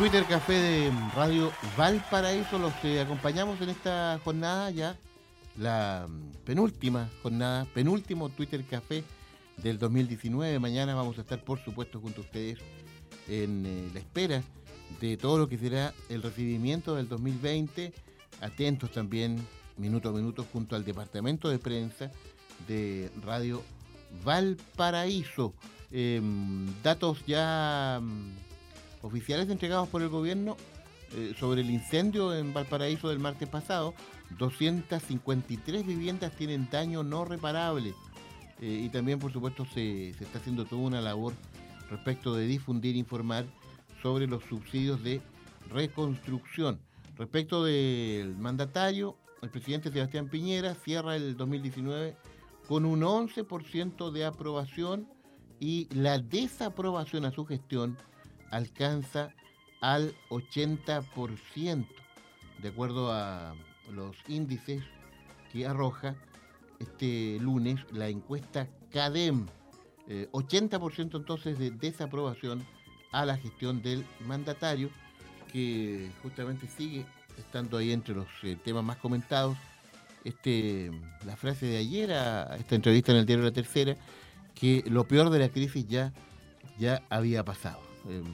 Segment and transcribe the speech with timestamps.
[0.00, 4.96] Twitter Café de Radio Valparaíso los que acompañamos en esta jornada ya,
[5.58, 6.08] la
[6.46, 9.04] penúltima jornada, penúltimo Twitter Café
[9.58, 10.58] del 2019.
[10.58, 12.58] Mañana vamos a estar, por supuesto, junto a ustedes
[13.28, 14.42] en eh, la espera
[15.02, 17.92] de todo lo que será el recibimiento del 2020.
[18.40, 19.36] Atentos también,
[19.76, 22.10] minuto a minuto, junto al departamento de prensa
[22.66, 23.62] de Radio
[24.24, 25.52] Valparaíso.
[25.92, 28.49] Em, datos ya mm,
[29.02, 30.56] oficiales entregados por el gobierno
[31.16, 33.94] eh, sobre el incendio en Valparaíso del martes pasado.
[34.38, 37.94] 253 viviendas tienen daño no reparable.
[38.60, 41.32] Eh, y también, por supuesto, se, se está haciendo toda una labor
[41.90, 43.44] respecto de difundir, informar
[44.02, 45.20] sobre los subsidios de
[45.70, 46.80] reconstrucción.
[47.16, 52.16] Respecto del mandatario, el presidente Sebastián Piñera cierra el 2019
[52.68, 55.08] con un 11% de aprobación
[55.58, 57.96] y la desaprobación a su gestión
[58.50, 59.32] alcanza
[59.80, 61.86] al 80%,
[62.62, 63.54] de acuerdo a
[63.92, 64.82] los índices
[65.52, 66.14] que arroja
[66.78, 69.46] este lunes la encuesta CADEM.
[70.08, 72.66] 80% eh, entonces de desaprobación
[73.12, 74.90] a la gestión del mandatario,
[75.52, 77.06] que justamente sigue
[77.38, 79.56] estando ahí entre los eh, temas más comentados.
[80.24, 80.90] Este,
[81.24, 83.96] la frase de ayer a esta entrevista en el diario La Tercera,
[84.54, 86.12] que lo peor de la crisis ya,
[86.78, 87.89] ya había pasado.
[88.08, 88.24] Em,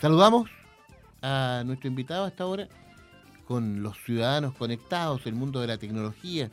[0.00, 0.48] saludamos
[1.22, 2.68] a nuestro invitado hasta ahora
[3.46, 6.50] con los ciudadanos conectados, el mundo de la tecnología,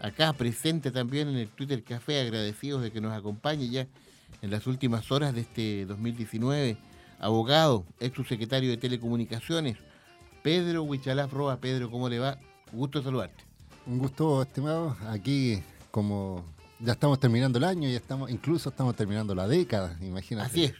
[0.00, 3.86] acá presente también en el Twitter Café, agradecidos de que nos acompañe ya
[4.40, 6.78] en las últimas horas de este 2019,
[7.18, 9.76] abogado, ex subsecretario de Telecomunicaciones,
[10.42, 11.58] Pedro Huichalaf Roa.
[11.58, 12.38] Pedro, ¿cómo le va?
[12.72, 13.44] Gusto saludarte.
[13.86, 14.96] Un gusto, estimado.
[15.08, 16.44] Aquí, como
[16.78, 20.48] ya estamos terminando el año y estamos, incluso estamos terminando la década, imagínate.
[20.48, 20.74] Así es.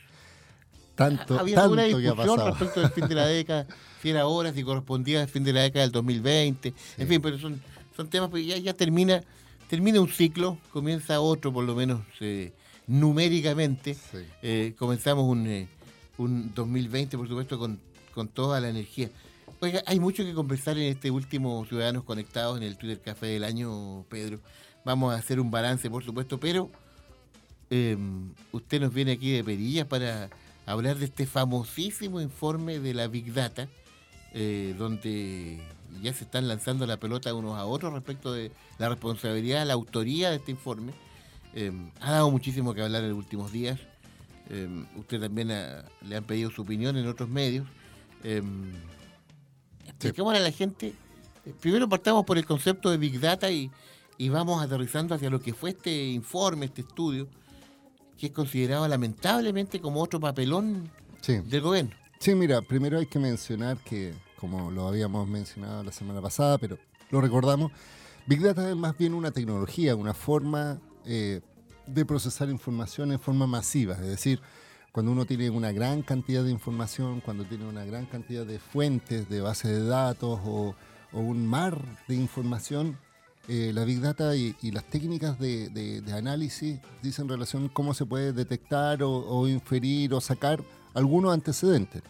[1.00, 3.66] Tanto, Había tanto una discusión respecto del fin de la década,
[4.02, 6.74] si era ahora, si correspondía al fin de la década del 2020.
[6.98, 7.58] En fin, pero son,
[7.96, 9.22] son temas que ya, ya termina,
[9.70, 12.52] termina un ciclo, comienza otro por lo menos eh,
[12.86, 13.96] numéricamente.
[14.42, 15.68] Eh, comenzamos un, eh,
[16.18, 17.80] un 2020, por supuesto, con,
[18.12, 19.08] con toda la energía.
[19.60, 23.44] Oiga, hay mucho que conversar en este último Ciudadanos Conectados en el Twitter Café del
[23.44, 24.38] año, Pedro.
[24.84, 26.70] Vamos a hacer un balance, por supuesto, pero
[27.70, 30.28] em, usted nos viene aquí de perillas para
[30.72, 33.68] hablar de este famosísimo informe de la Big Data,
[34.32, 35.62] eh, donde
[36.02, 40.30] ya se están lanzando la pelota unos a otros respecto de la responsabilidad, la autoría
[40.30, 40.92] de este informe.
[41.54, 43.80] Em, ha dado muchísimo que hablar en los últimos días.
[44.48, 47.66] Em, usted también le han pedido su opinión en otros medios.
[50.00, 50.94] Expliquemos a la gente.
[51.44, 53.70] Eh, primero partamos por el concepto de Big Data y,
[54.28, 57.28] vamos aterrizando hacia lo que fue este informe, este estudio,
[58.20, 60.90] que es considerado lamentablemente como otro papelón
[61.26, 61.92] del gobierno.
[62.18, 66.78] Sí, mira, primero hay que mencionar que, como lo habíamos mencionado la semana pasada, pero
[67.10, 67.72] lo recordamos,
[68.26, 71.40] Big Data es más bien una tecnología, una forma eh,
[71.86, 74.40] de procesar información en forma masiva, es decir,
[74.92, 79.30] cuando uno tiene una gran cantidad de información, cuando tiene una gran cantidad de fuentes,
[79.30, 80.74] de bases de datos o,
[81.12, 82.98] un mar de información,
[83.52, 89.02] eh, la Big Data y, las técnicas de, análisis dicen relación cómo se puede detectar
[89.02, 90.62] o, inferir o sacar
[90.94, 92.00] algunos antecedentes.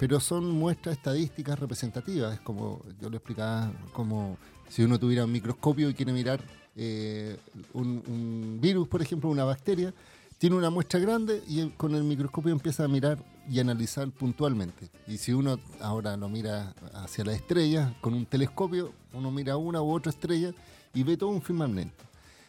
[0.00, 4.36] Pero son muestras estadísticas representativas, es como yo le explicaba, como
[4.68, 6.40] si uno tuviera un microscopio y quiere mirar
[6.74, 7.36] eh,
[7.72, 9.94] un virus, por ejemplo, una bacteria,
[10.38, 14.88] tiene una muestra grande y con el microscopio empieza a mirar y analizar puntualmente.
[15.06, 19.82] Y si uno ahora lo mira hacia la estrella, con un telescopio, uno mira una
[19.82, 20.52] u otra estrella
[20.94, 22.04] y ve todo un firmamento.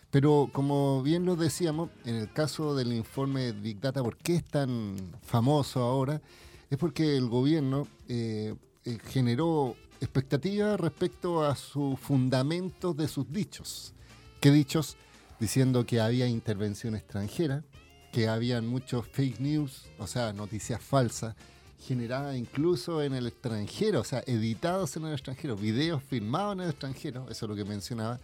[0.09, 4.44] Pero como bien lo decíamos, en el caso del informe Big Data, ¿por qué es
[4.44, 6.22] tan famoso ahora?
[6.69, 13.94] Es porque el gobierno eh, eh, generó expectativas respecto a sus fundamentos de sus dichos.
[14.41, 14.97] ¿Qué dichos?
[15.40, 17.63] Diciendo que había intervención extranjera,
[18.12, 21.35] que habían muchos fake news, o sea, noticias falsas,
[21.81, 26.69] generadas incluso en el extranjero, o sea, editados en el extranjero, videos filmados en el
[26.69, 28.19] extranjero, eso es lo que mencionaba,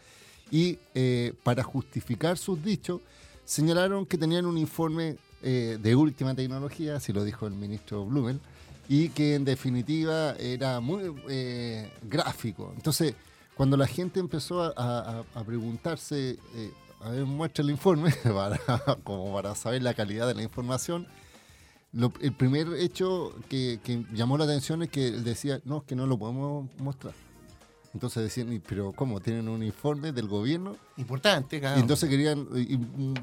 [0.51, 3.01] y eh, para justificar sus dichos,
[3.45, 8.39] señalaron que tenían un informe eh, de última tecnología, así lo dijo el ministro Blumel,
[8.89, 12.71] y que en definitiva era muy eh, gráfico.
[12.75, 13.15] Entonces,
[13.56, 16.38] cuando la gente empezó a, a preguntarse
[17.01, 18.13] a ver, muestra el informe,
[19.04, 21.07] como para saber la calidad de la información.
[21.94, 23.80] El primer hecho que,
[24.13, 27.13] llamó la atención es que él decía, no, que no lo podemos mostrar.
[27.94, 29.19] Entonces decían, pero ¿cómo?
[29.19, 30.75] ¿Tienen un informe del gobierno?
[30.98, 31.78] Importante, claro.
[31.78, 32.78] Y entonces querían, y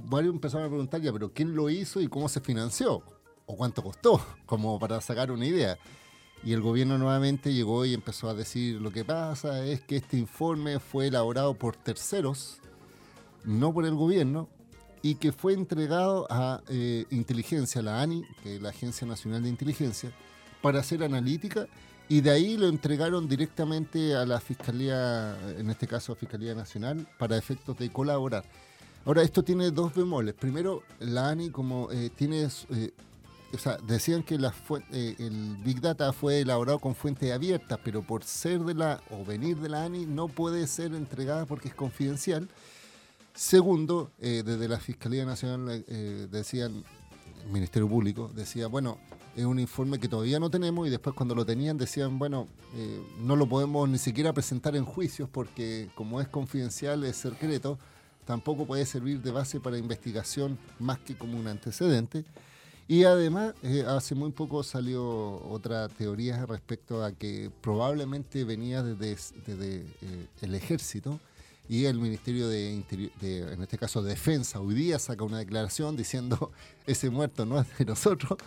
[0.06, 3.02] varios empezaron a preguntar ya, pero ¿quién lo hizo y cómo se financió?
[3.46, 4.20] ¿O cuánto costó?
[4.46, 5.78] Como para sacar una idea.
[6.42, 10.16] y el gobierno nuevamente llegó y empezó a decir lo que pasa es que este
[10.16, 12.58] informe fue elaborado por terceros,
[13.44, 14.48] no por el gobierno,
[15.04, 19.50] y que fue entregado a eh, inteligencia, la ANI, que es la Agencia Nacional de
[19.50, 20.10] Inteligencia,
[20.62, 21.68] para hacer analítica
[22.08, 27.06] y de ahí lo entregaron directamente a la Fiscalía, en este caso a Fiscalía Nacional,
[27.18, 28.44] para efectos de colaborar.
[29.04, 30.34] Ahora, esto tiene dos bemoles.
[30.34, 32.48] Primero, la ANI como eh, tiene...
[32.70, 32.90] Eh,
[33.52, 34.52] o sea, decían que la
[34.90, 39.24] eh, el Big Data fue elaborado con fuente abierta, pero por ser de la o
[39.24, 42.48] venir de la ANI no puede ser entregada porque es confidencial.
[43.34, 45.84] Segundo, desde la Fiscalía Nacional
[46.30, 46.84] decían,
[47.44, 48.98] el Ministerio Público decía, bueno,
[49.36, 53.02] es un informe que todavía no tenemos y después cuando lo tenían decían, bueno, eh,
[53.20, 57.78] no lo podemos ni siquiera presentar en juicios porque como es confidencial, es secreto,
[58.24, 62.24] tampoco puede servir de base para investigación más que como un antecedente.
[62.86, 69.16] Y además, eh, hace muy poco salió otra teoría respecto a que probablemente venía desde,
[70.02, 71.18] eh, el ejército
[71.68, 76.52] y el Ministerio de, Interior, en este caso Defensa, hoy día saca una declaración diciendo
[76.86, 78.38] ese muerto no es de nosotros.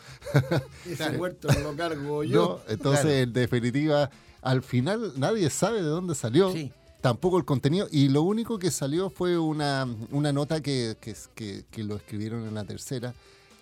[0.85, 2.61] ese muerto no lo cargo yo.
[2.67, 4.11] entonces, en definitiva,
[4.41, 6.53] al final nadie sabe de dónde salió.
[7.01, 7.87] Tampoco el contenido.
[7.91, 12.55] Y lo único que salió fue una, una nota que, que, que lo escribieron en
[12.55, 13.13] la tercera,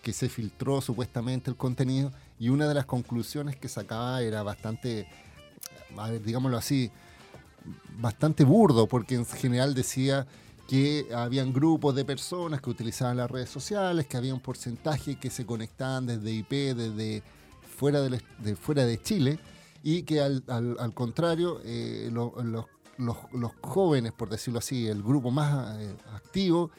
[0.01, 2.12] que se filtró supuestamente el contenido.
[2.40, 5.08] Y una de las conclusiones que sacaba era bastante,
[5.98, 6.92] a ver, digámoslo así,
[8.00, 10.28] bastante burdo, porque en general decía
[10.68, 15.30] que habían grupos de personas que utilizaban las redes sociales, que había un porcentaje que
[15.30, 17.24] se conectaban desde IP, desde
[17.78, 19.40] fuera de, fuera de Chile,
[19.84, 20.44] y que al,
[20.94, 26.72] contrario, eh, los, jóvenes, por decirlo así, el grupo más eh, activo,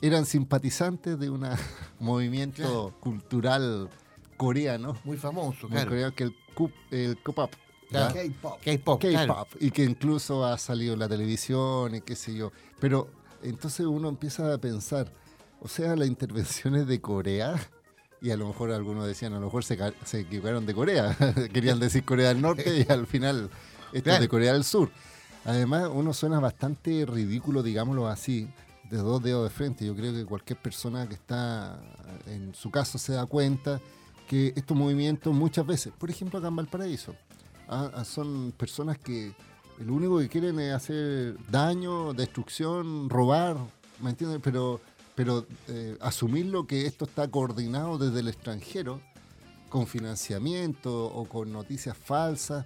[0.00, 1.46] eran simpatizantes de un
[2.00, 3.90] movimiento cultural
[4.38, 4.96] coreano.
[5.04, 6.14] Muy famoso, claro.
[6.14, 6.34] que el,
[6.90, 7.18] el
[7.90, 8.60] K-pop.
[9.00, 9.48] K-pop.
[9.60, 12.52] Y que incluso ha salido en la televisión y qué sé yo.
[12.80, 13.08] Pero
[13.42, 15.12] entonces uno empieza a pensar,
[15.60, 17.54] o sea, las intervenciones de Corea,
[18.20, 19.74] y a lo mejor algunos decían, a lo mejor se,
[20.20, 21.16] equivocaron de Corea,
[21.52, 23.50] querían decir Corea del Norte y al final
[23.92, 24.90] esto es de Corea del Sur.
[25.44, 28.48] Además, uno suena bastante ridículo, digámoslo así,
[28.90, 29.86] de dos dedos de frente.
[29.86, 31.80] Yo creo que cualquier persona que está
[32.26, 33.80] en su caso se da cuenta
[34.26, 37.14] que estos movimientos muchas veces, por ejemplo acá en Valparaíso,
[38.04, 39.32] son personas que
[39.78, 43.56] lo único que quieren es hacer daño, destrucción, robar,
[44.00, 44.40] ¿me entiendes?
[44.42, 44.80] Pero,
[45.14, 49.00] pero eh, asumir lo que esto está coordinado desde el extranjero,
[49.68, 52.64] con financiamiento o con noticias falsas,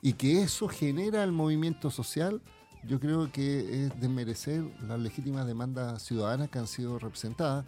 [0.00, 2.40] y que eso genera el movimiento social,
[2.86, 7.64] yo creo que es de merecer las legítimas demandas ciudadanas que han sido representadas,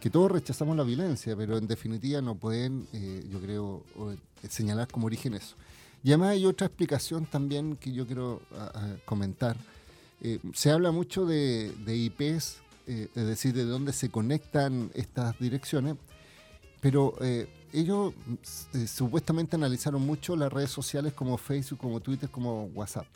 [0.00, 3.84] que todos rechazamos la violencia, pero en definitiva no pueden, eh, yo creo,
[4.48, 5.56] señalar como origen eso.
[6.04, 8.40] Y además hay otra explicación también que yo quiero
[9.04, 9.56] comentar.
[10.20, 15.96] Eh, se habla mucho de, IPs, eh, es decir, de dónde se conectan estas direcciones,
[16.80, 18.14] pero eh, ellos
[18.86, 23.06] supuestamente analizaron mucho las redes sociales como Facebook, como Twitter, como WhatsApp.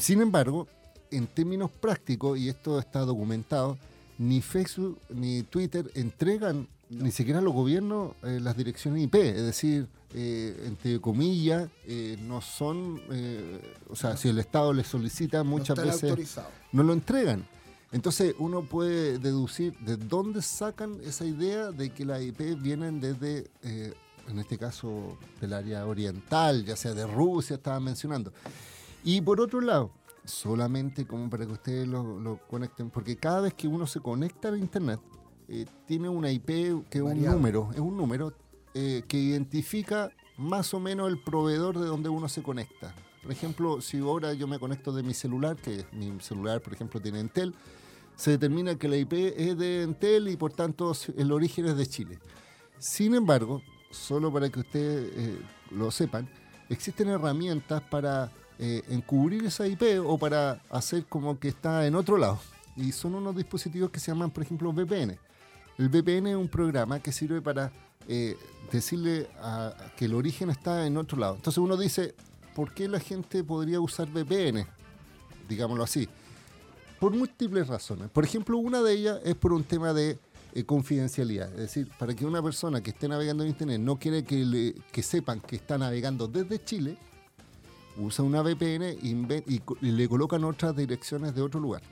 [0.00, 0.66] Sin embargo,
[1.10, 3.78] en términos prácticos, y esto está documentado,
[4.18, 9.88] ni Facebook ni Twitter entregan ni siquiera los gobiernos las direcciones IP, es decir,
[10.18, 15.76] eh, entre comillas, eh, no son, eh, o sea, si el Estado les solicita, muchas
[15.76, 16.38] veces
[16.72, 17.46] no lo entregan.
[17.92, 23.50] Entonces uno puede deducir de dónde sacan esa idea de que las IP vienen desde,
[23.62, 28.32] en este caso, del área oriental, ya sea de Rusia, estaba mencionando.
[29.04, 29.90] Y por otro lado,
[30.24, 34.56] solamente como para que ustedes lo, conecten, porque cada vez que uno se conecta a
[34.56, 34.98] Internet,
[35.84, 36.46] tiene una IP
[36.88, 38.32] que es un número, es un número,
[38.78, 42.94] eh, que identifica más o menos el proveedor de donde uno se conecta.
[43.22, 47.00] Por ejemplo, si ahora yo me conecto de mi celular, que mi celular, por ejemplo,
[47.00, 47.54] tiene Entel,
[48.16, 51.86] se determina que la IP es de Entel y por tanto el origen es de
[51.86, 52.18] Chile.
[52.78, 55.40] Sin embargo, solo para que ustedes eh,
[55.70, 56.28] lo sepan,
[56.68, 62.18] existen herramientas para eh, encubrir esa IP o para hacer como que está en otro
[62.18, 62.38] lado.
[62.76, 65.18] Y son unos dispositivos que se llaman, por ejemplo, VPN.
[65.78, 67.72] El VPN es un programa que sirve para
[68.08, 68.36] eh,
[68.72, 69.28] decirle
[69.96, 71.36] que el origen está en otro lado.
[71.36, 72.14] Entonces uno dice,
[72.54, 74.66] ¿por qué la gente podría usar VPN?
[75.48, 76.08] Digámoslo así.
[76.98, 78.10] Por múltiples razones.
[78.10, 80.18] Por ejemplo, una de ellas es por un tema de
[80.54, 81.50] eh, confidencialidad.
[81.50, 85.02] Es decir, para que una persona que esté navegando en Internet no quiere que, que
[85.02, 86.96] sepan que está navegando desde Chile,
[87.98, 91.82] usa una VPN y, le colocan otras direcciones de otro lugar.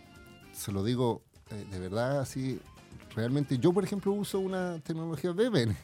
[0.52, 2.58] Se lo digo eh, de verdad así.
[3.14, 5.76] Realmente yo, por ejemplo, uso una tecnología VPN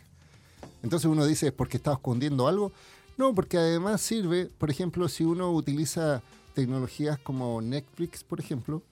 [0.82, 2.72] entonces uno dice, ¿es porque estaba escondiendo algo?
[3.16, 6.22] No, porque además sirve, por ejemplo, si uno utiliza
[6.54, 8.82] tecnologías como Netflix, por ejemplo,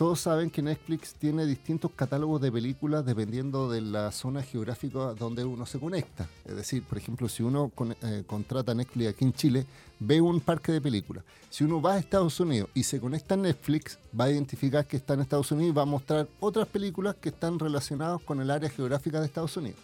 [0.00, 5.44] todos saben que Netflix tiene distintos catálogos de películas dependiendo de la zona geográfica donde
[5.44, 6.26] uno se conecta.
[6.46, 7.70] Es decir, por ejemplo, si uno
[8.02, 9.66] eh, contrata Netflix aquí en Chile,
[9.98, 11.22] ve un parque de películas.
[11.50, 14.96] Si uno va a Estados Unidos y se conecta a Netflix, va a identificar que
[14.96, 18.50] está en Estados Unidos y va a mostrar otras películas que están relacionadas con el
[18.50, 19.80] área geográfica de Estados Unidos.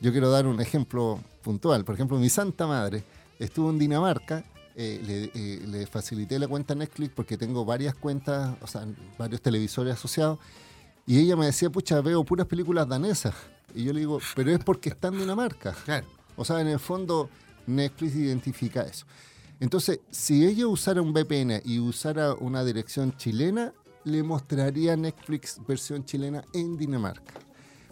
[0.00, 1.84] Yo quiero dar un ejemplo puntual.
[1.84, 3.04] Por ejemplo, mi santa madre
[3.38, 4.44] estuvo en Dinamarca
[4.76, 8.86] eh, eh, le, facilité la cuenta Netflix porque tengo varias cuentas, o sea,
[9.18, 10.38] varios televisores asociados.
[11.06, 13.34] Y ella me decía, pucha, veo puras películas danesas.
[13.74, 15.72] Y yo le digo, pero es porque están en Dinamarca.
[15.84, 16.06] Claro.
[16.36, 17.28] O sea, en el fondo,
[17.66, 19.06] Netflix identifica eso.
[19.58, 26.04] Entonces, si ella usara un VPN y usara una dirección chilena, le mostraría Netflix versión
[26.04, 27.34] chilena en Dinamarca.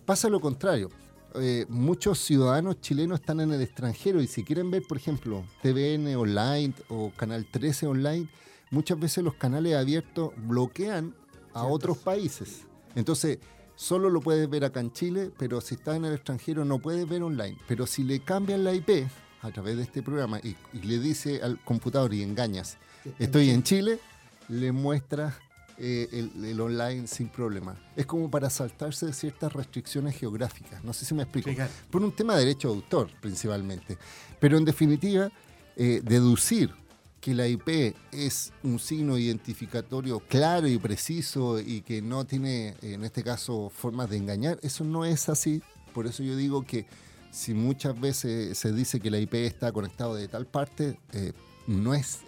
[0.06, 0.88] Pasa lo contrario.
[1.34, 6.16] Eh, muchos ciudadanos chilenos están en el extranjero y si quieren ver, por ejemplo, TVN
[6.16, 8.28] online o Canal 13 online,
[8.70, 11.14] muchas veces los canales abiertos bloquean
[11.52, 12.66] a otros países.
[12.94, 13.38] Entonces,
[13.76, 17.08] solo lo puedes ver acá en Chile, pero si estás en el extranjero no puedes
[17.08, 17.58] ver online.
[17.66, 19.06] Pero si le cambian la IP
[19.42, 22.78] a través de este programa y, y le dice al computador y engañas,
[23.18, 24.00] estoy en Chile,
[24.48, 25.38] le muestra
[25.80, 27.76] eh, el, online sin problema.
[27.94, 30.82] Es como para saltarse ciertas restricciones geográficas.
[30.82, 31.50] No sé si me explico.
[31.90, 33.96] Por un tema de derecho de autor, principalmente.
[34.40, 35.30] Pero en definitiva,
[35.76, 36.74] eh, deducir
[37.20, 43.04] que la IP es un signo identificatorio claro y preciso y que no tiene, en
[43.04, 45.62] este caso, formas de engañar, eso no es así.
[45.94, 46.86] Por eso yo digo que
[47.30, 51.32] si muchas veces se dice que la IP está conectada de tal parte, eh,
[51.68, 52.20] no es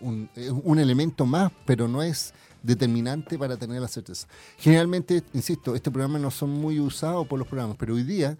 [0.00, 4.26] un, un, elemento más, pero no es determinante para tener la certeza.
[4.58, 8.38] Generalmente, insisto, este programa no son muy usados por los programas, pero hoy día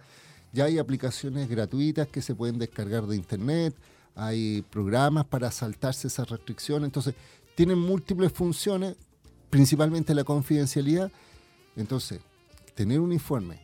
[0.51, 3.75] ya hay aplicaciones gratuitas que se pueden descargar de internet,
[4.15, 7.15] hay programas para saltarse esas restricciones, entonces
[7.55, 8.95] tienen múltiples funciones,
[9.49, 11.11] principalmente la confidencialidad.
[11.75, 12.19] Entonces,
[12.75, 13.59] tener un informe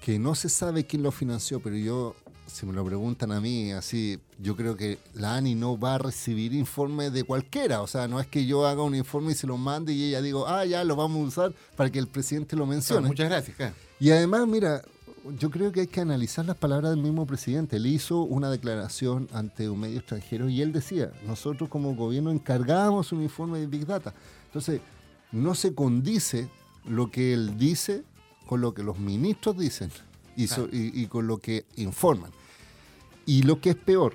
[0.00, 2.16] que no se sabe quién lo financió, pero yo
[2.52, 5.98] si me lo preguntan a mí, así, yo creo que la ANI no va a
[5.98, 7.82] recibir informe de cualquiera.
[7.82, 10.20] O sea, no es que yo haga un informe y se lo mande y ella
[10.20, 13.08] digo, ah, ya lo vamos a usar para que el presidente lo mencione.
[13.08, 13.74] muchas gracias.
[13.98, 14.82] Y además, mira,
[15.38, 17.76] yo creo que hay que analizar las palabras del mismo presidente.
[17.76, 23.12] Él hizo una declaración ante un medio extranjero y él decía, nosotros como gobierno encargábamos
[23.12, 24.12] un informe de Big Data.
[24.46, 24.80] Entonces,
[25.30, 26.48] no se condice
[26.86, 28.04] lo que él dice
[28.46, 29.90] con lo que los ministros dicen
[30.36, 32.30] y, con lo que informan.
[33.26, 34.14] Y lo que es peor,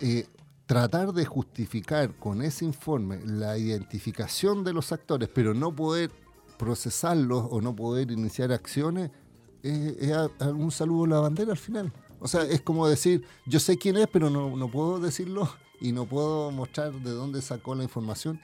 [0.00, 0.26] eh,
[0.66, 6.10] tratar de justificar con ese informe la identificación de los actores, pero no poder
[6.58, 9.10] procesarlos o no poder iniciar acciones,
[9.62, 11.92] es, algún saludo a la bandera al final.
[12.18, 15.48] O sea, es como decir, yo sé quién es, pero no, no puedo decirlo
[15.80, 18.40] y no puedo mostrar de dónde sacó la información.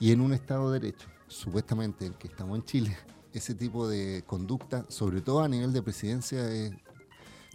[0.00, 2.96] Y en un Estado de Derecho, supuestamente el que estamos en Chile,
[3.32, 6.44] ese tipo de conducta, sobre todo a nivel de presidencia,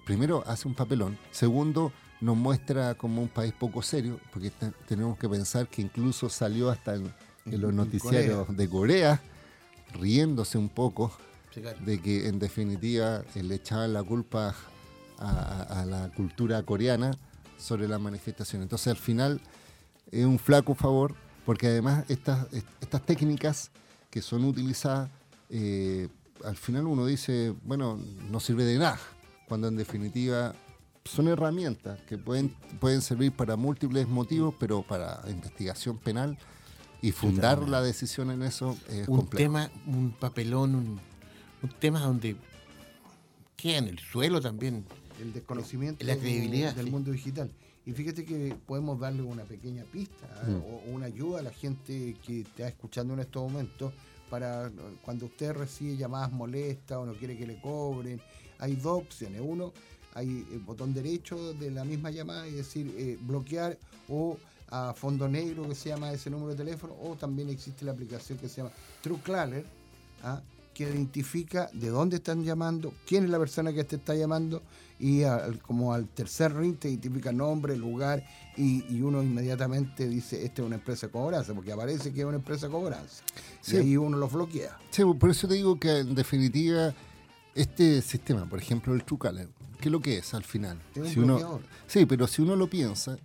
[0.06, 1.92] primero hace un papelón, segundo
[2.22, 4.52] nos muestra como un país poco serio, porque
[4.88, 7.14] tenemos que pensar que incluso salió hasta en,
[7.46, 9.22] los noticiarios de Corea,
[10.00, 11.12] riéndose un poco
[11.86, 14.56] de que en definitiva le echaban la culpa
[15.20, 17.12] a, la cultura coreana
[17.58, 18.62] sobre la manifestación.
[18.62, 19.42] Entonces al final
[20.10, 22.48] es un flaco favor, porque además estas,
[22.80, 23.70] estas técnicas
[24.10, 25.10] que son utilizadas
[25.50, 26.08] eh,
[26.44, 29.00] al final uno dice, bueno, no sirve de nada,
[29.48, 30.54] cuando en definitiva
[31.06, 36.38] son herramientas que pueden, pueden servir para múltiples motivos, pero para investigación penal
[37.02, 42.38] y fundar la decisión en eso es un tema, un papelón, un, tema donde
[43.58, 44.86] queda en el suelo también.
[45.22, 47.52] El desconocimiento la credibilidad, del mundo digital.
[47.86, 50.52] Y fíjate que podemos darle una pequeña pista ¿eh?
[50.52, 50.56] mm.
[50.56, 53.92] o una ayuda a la gente que está escuchando en estos momentos
[54.30, 54.72] para
[55.04, 58.22] cuando usted recibe llamadas molestas o no quiere que le cobren.
[58.64, 59.42] Hay dos opciones.
[59.44, 59.74] Uno,
[60.14, 63.78] hay el botón derecho de la misma llamada, es decir, eh, bloquear
[64.08, 64.38] o
[64.70, 68.38] a fondo negro que se llama ese número de teléfono, o también existe la aplicación
[68.38, 69.66] que se llama TrueCaller,
[70.24, 70.42] ¿ah?
[70.74, 74.64] que identifica de dónde están llamando, quién es la persona que te está llamando
[74.98, 75.24] y
[75.62, 78.24] como al tercer ring te identifica nombre, lugar
[78.56, 82.38] y, uno inmediatamente dice, esta es una empresa de cobranza, porque aparece que es una
[82.38, 83.24] empresa de cobranza.
[83.68, 84.78] Y ahí uno lo bloquea.
[84.90, 86.94] Sí, por eso te digo que en definitiva
[87.56, 89.48] este sistema, por ejemplo el TrueCaller,
[89.80, 90.80] ¿qué es lo que es al final?
[91.06, 93.18] si uno, sí, pero si uno lo piensa,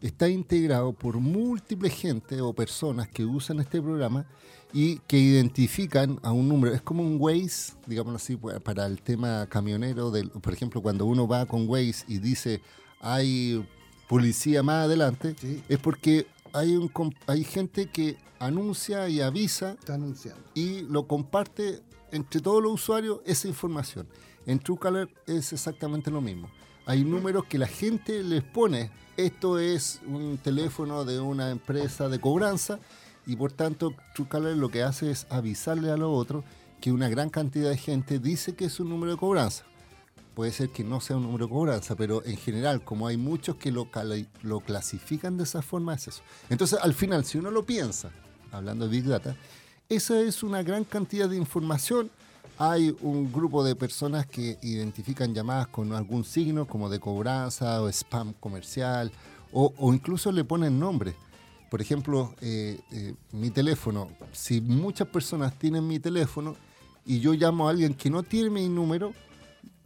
[0.00, 4.26] está integrado por múltiples gente o personas que usan este programa
[4.72, 6.74] y que identifican a un número.
[6.74, 10.10] Es como un Waze, digámoslo así, para el tema camionero.
[10.10, 12.60] Del, por ejemplo, cuando uno va con Waze y dice
[13.00, 13.66] hay
[14.08, 15.34] policía más adelante,
[15.68, 16.90] es porque hay, un,
[17.26, 20.42] hay gente que anuncia y avisa Está anunciando.
[20.54, 21.82] y lo comparte
[22.12, 24.06] entre todos los usuarios esa información.
[24.46, 26.50] En Truecaller es exactamente lo mismo.
[26.86, 28.90] Hay números que la gente les pone.
[29.16, 32.78] Esto es un teléfono de una empresa de cobranza
[33.26, 36.44] y por tanto Truecaller lo que hace es avisarle a los otros
[36.80, 39.64] que una gran cantidad de gente dice que es un número de cobranza.
[40.34, 43.56] Puede ser que no sea un número de cobranza, pero en general, como hay muchos
[43.56, 43.88] que lo,
[44.42, 46.22] lo clasifican de esa forma, es eso.
[46.50, 48.10] Entonces, al final, si uno lo piensa,
[48.52, 49.34] hablando de Big Data,
[49.88, 52.10] esa es una gran cantidad de información.
[52.58, 57.88] Hay un grupo de personas que identifican llamadas con algún signo, como de cobranza o
[57.88, 59.12] spam comercial,
[59.52, 61.14] o, incluso le ponen nombre.
[61.70, 66.56] Por ejemplo, eh, eh, mi teléfono, si muchas personas tienen mi teléfono
[67.04, 69.12] y yo llamo a alguien que no tiene mi número,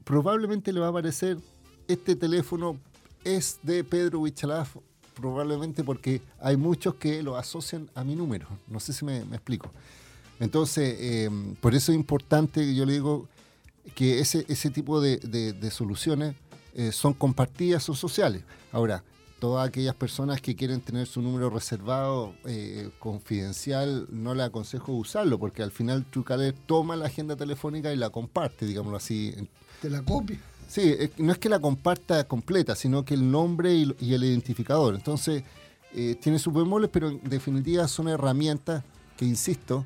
[0.04, 1.38] probablemente le va a aparecer
[1.88, 2.78] este teléfono
[3.24, 4.76] es de Pedro Huichalaf,
[5.14, 8.46] probablemente porque hay muchos que lo asocian a mi número.
[8.68, 9.70] No sé si me, explico.
[10.38, 13.28] Entonces, em, por eso es importante, yo le digo,
[13.94, 16.34] que ese, ese tipo de, soluciones
[16.74, 18.42] eh, son compartidas, son sociales.
[18.72, 19.02] Ahora,
[19.38, 25.38] todas aquellas personas que quieren tener su número reservado, eh, confidencial, no le aconsejo usarlo,
[25.38, 29.34] porque al final Trucaler toma la agenda telefónica y la comparte, digámoslo así.
[29.80, 30.38] Te la copia.
[30.70, 34.94] Sí, no es que la comparta completa, sino que el nombre y, el identificador.
[34.94, 35.42] Entonces,
[35.92, 38.84] eh, tiene sus bemoles, pero en definitiva son herramientas
[39.16, 39.84] que, insisto,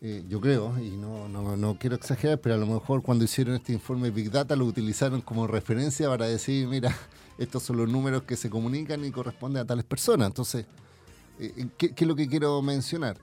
[0.00, 3.56] eh, yo creo, y no, no, no, quiero exagerar, pero a lo mejor cuando hicieron
[3.56, 6.96] este informe Big Data lo utilizaron como referencia para decir, mira,
[7.38, 10.28] estos son los números que se comunican y corresponden a tales personas.
[10.28, 10.64] Entonces,
[11.40, 13.18] eh, ¿qué, es lo que quiero mencionar?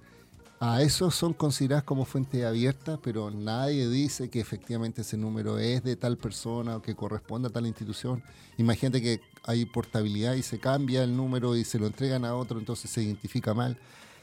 [0.59, 5.83] A esos son consideradas como fuente abierta, pero nadie dice que efectivamente ese número es
[5.83, 8.23] de tal persona o que corresponde a tal institución.
[8.57, 12.57] Imagínate que hay portabilidad y se cambia el número y se lo entregan a otro,
[12.57, 13.77] entonces se identifica mal.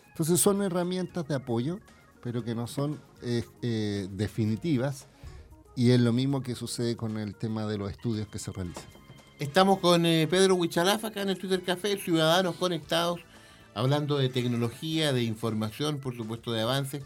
[0.09, 1.79] Entonces son herramientas de apoyo,
[2.21, 5.07] pero que no son eh, eh, definitivas.
[5.77, 8.83] Y es lo mismo que sucede con el tema de los estudios que se realizan.
[9.39, 13.21] Estamos con eh, Pedro Huichalaf acá en el Twitter Café, Ciudadanos Conectados,
[13.75, 17.03] hablando de tecnología, de información, por supuesto de avances.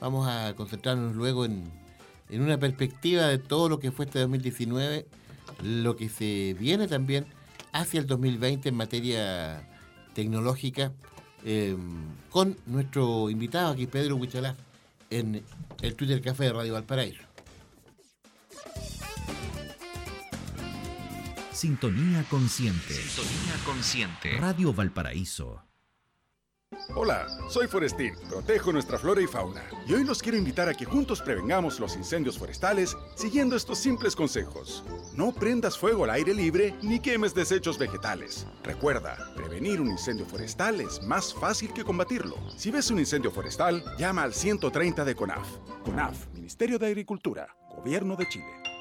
[0.00, 1.70] Vamos a concentrarnos luego en,
[2.30, 5.06] una perspectiva de todo lo que fue este 2019,
[5.62, 7.26] lo que se viene también
[7.72, 9.68] hacia el 2020 en materia
[10.14, 10.92] tecnológica,
[11.44, 11.76] eh,
[12.30, 14.56] con nuestro invitado aquí, Pedro Huichalaf,
[15.10, 15.42] en
[15.82, 17.22] el Twitter Café de Radio Valparaíso.
[21.52, 22.94] Sintonía Consciente.
[22.94, 24.36] Sintonía Consciente.
[24.38, 25.62] Radio Valparaíso.
[26.94, 29.62] Hola, soy Forestín, protejo nuestra flora y fauna.
[29.86, 34.14] Y hoy los quiero invitar a que juntos prevengamos los incendios forestales siguiendo estos simples
[34.14, 34.84] consejos.
[35.14, 38.46] No prendas fuego al aire libre ni quemes desechos vegetales.
[38.62, 42.36] Recuerda, prevenir un incendio forestal es más fácil que combatirlo.
[42.56, 45.48] Si ves un incendio forestal, llama al 130 de CONAF.
[45.84, 48.71] CONAF, Ministerio de Agricultura, Gobierno de Chile.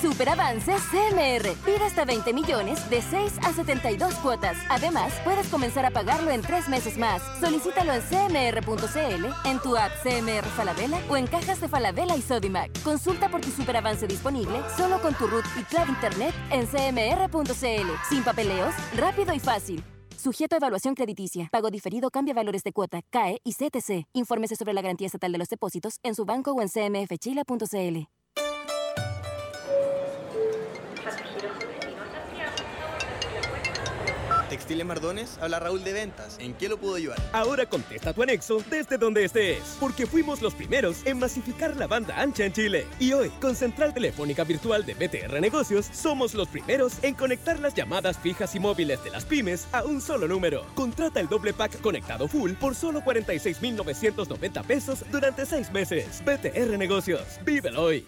[0.00, 1.54] Superavance CMR.
[1.64, 4.56] Pide hasta 20 millones de 6 a 72 cuotas.
[4.68, 7.20] Además, puedes comenzar a pagarlo en tres meses más.
[7.40, 12.70] Solicítalo en cmr.cl, en tu app CMR Falabella o en cajas de Falabella y Sodimac.
[12.82, 17.90] Consulta por tu superavance disponible solo con tu root y clave internet en cmr.cl.
[18.08, 19.82] Sin papeleos, rápido y fácil.
[20.16, 21.48] Sujeto a evaluación crediticia.
[21.50, 24.06] Pago diferido cambia valores de cuota, CAE y CTC.
[24.12, 28.17] Infórmese sobre la garantía estatal de los depósitos en su banco o en cmfchile.cl.
[34.48, 36.36] Textiles Mardones, habla Raúl de Ventas.
[36.40, 37.18] ¿En qué lo puedo ayudar?
[37.32, 42.20] Ahora contesta tu anexo desde donde estés, porque fuimos los primeros en masificar la banda
[42.20, 42.86] ancha en Chile.
[42.98, 47.74] Y hoy, con Central Telefónica Virtual de BTR Negocios, somos los primeros en conectar las
[47.74, 50.64] llamadas fijas y móviles de las pymes a un solo número.
[50.74, 56.22] Contrata el doble pack conectado full por solo 46,990 pesos durante seis meses.
[56.24, 58.06] BTR Negocios, vívelo hoy.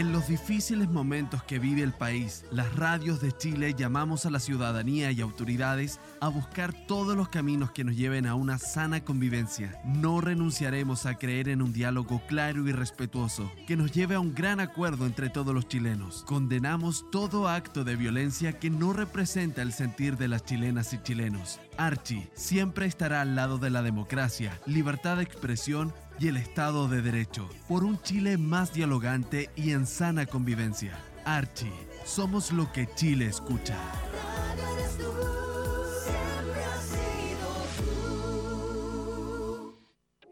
[0.00, 4.40] En los difíciles momentos que vive el país, las radios de Chile llamamos a la
[4.40, 9.78] ciudadanía y autoridades a buscar todos los caminos que nos lleven a una sana convivencia.
[9.84, 14.34] No renunciaremos a creer en un diálogo claro y respetuoso que nos lleve a un
[14.34, 16.24] gran acuerdo entre todos los chilenos.
[16.26, 21.60] Condenamos todo acto de violencia que no representa el sentir de las chilenas y chilenos.
[21.76, 27.00] Archie siempre estará al lado de la democracia, libertad de expresión y el Estado de
[27.00, 30.98] Derecho, por un Chile más dialogante y en sana convivencia.
[31.24, 31.72] Archie,
[32.04, 33.76] somos lo que Chile escucha.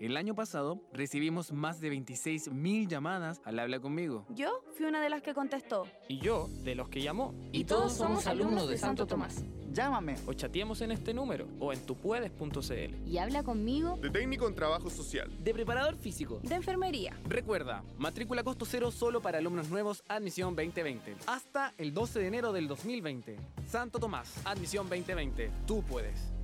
[0.01, 4.25] El año pasado recibimos más de 26.000 llamadas al habla conmigo.
[4.29, 5.87] Yo fui una de las que contestó.
[6.07, 7.35] Y yo de los que llamó.
[7.51, 9.43] Y, todos, somos alumnos de Santo Tomás.
[9.73, 13.09] Llámame o chateemos en este número o en tupuedes.cl.
[13.09, 13.97] Y habla conmigo.
[14.01, 15.33] De técnico en trabajo social.
[15.43, 16.39] De preparador físico.
[16.45, 17.17] De enfermería.
[17.29, 21.17] Recuerda, matrícula costo cero solo para alumnos nuevos, admisión 2020.
[21.27, 23.37] Hasta el 12 de enero del 2020.
[23.69, 25.51] Santo Tomás, admisión 2020.
[25.67, 26.38] Tú puedes.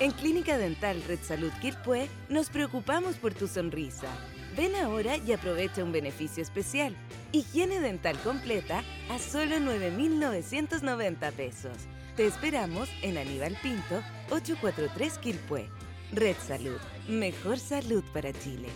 [0.00, 4.06] En Clínica Dental Red Salud Quilpué nos preocupamos por tu sonrisa.
[4.56, 6.96] Ven ahora y aprovecha un beneficio especial.
[7.32, 11.76] Higiene dental completa a solo 9,990 pesos.
[12.16, 15.68] Te esperamos en Aníbal Pinto, 843 Quilpué.
[16.12, 18.68] Red Salud, mejor salud para Chile.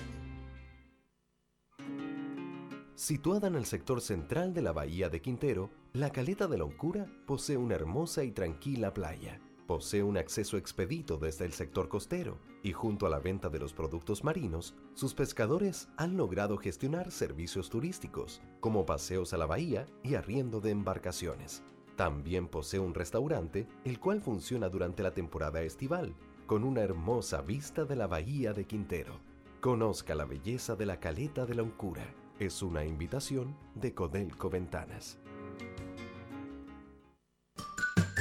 [2.96, 7.06] Situada en el sector central de la bahía de Quintero, la caleta de la Oncura
[7.26, 9.40] posee una hermosa y tranquila playa
[9.72, 13.72] Posee un acceso expedito desde el sector costero y junto a la venta de los
[13.72, 20.14] productos marinos, sus pescadores han logrado gestionar servicios turísticos, como paseos a la bahía y
[20.14, 21.62] arriendo de embarcaciones.
[21.96, 27.86] También posee un restaurante, el cual funciona durante la temporada estival, con una hermosa vista
[27.86, 29.20] de la bahía de Quintero.
[29.62, 32.04] Conozca la belleza de la caleta de la Uncura.
[32.38, 35.18] Es una invitación de Codelco Ventanas.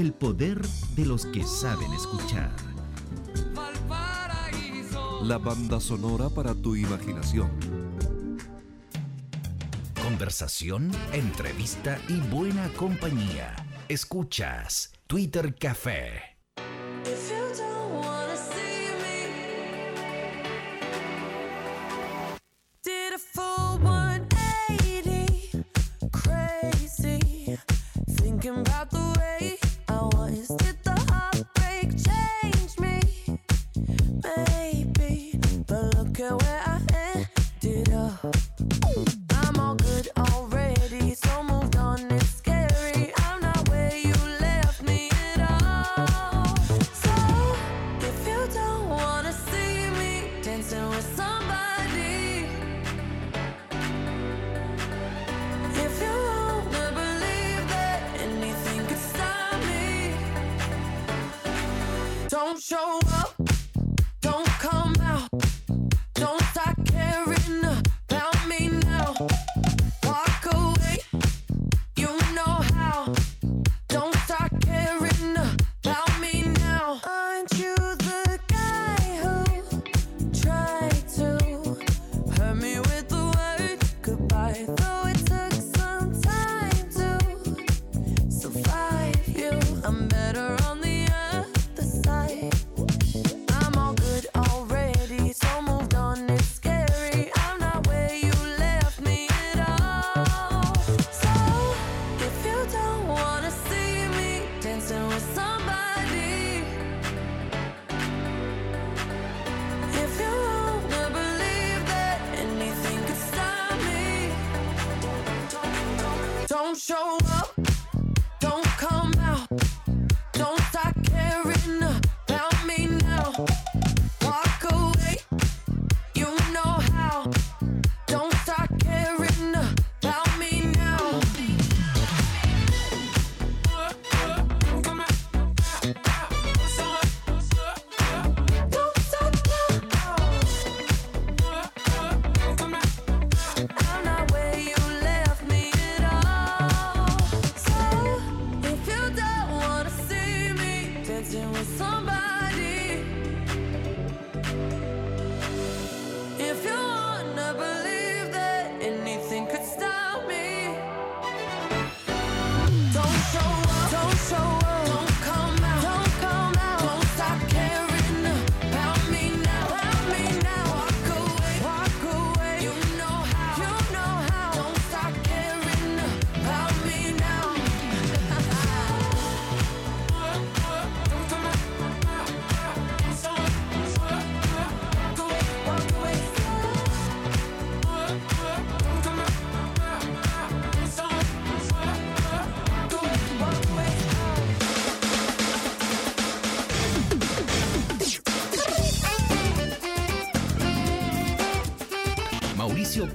[0.00, 0.62] El poder
[0.96, 2.50] de los que saben escuchar.
[5.24, 7.50] La banda sonora para tu imaginación.
[10.02, 13.54] Conversación, entrevista y buena compañía.
[13.90, 16.39] Escuchas Twitter Café.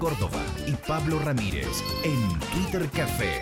[0.06, 3.42] Córdoba y Pablo Ramírez en Twitter Café.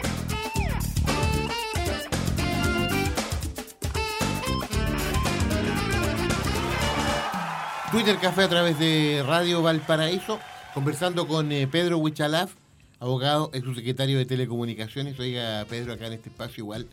[7.91, 10.39] Twitter Café a través de Radio Valparaíso,
[10.73, 12.54] conversando con eh, Pedro Huichalaf,
[13.02, 15.19] abogado, ex subsecretario de Telecomunicaciones.
[15.19, 16.88] Oiga, Pedro, acá en este espacio igual.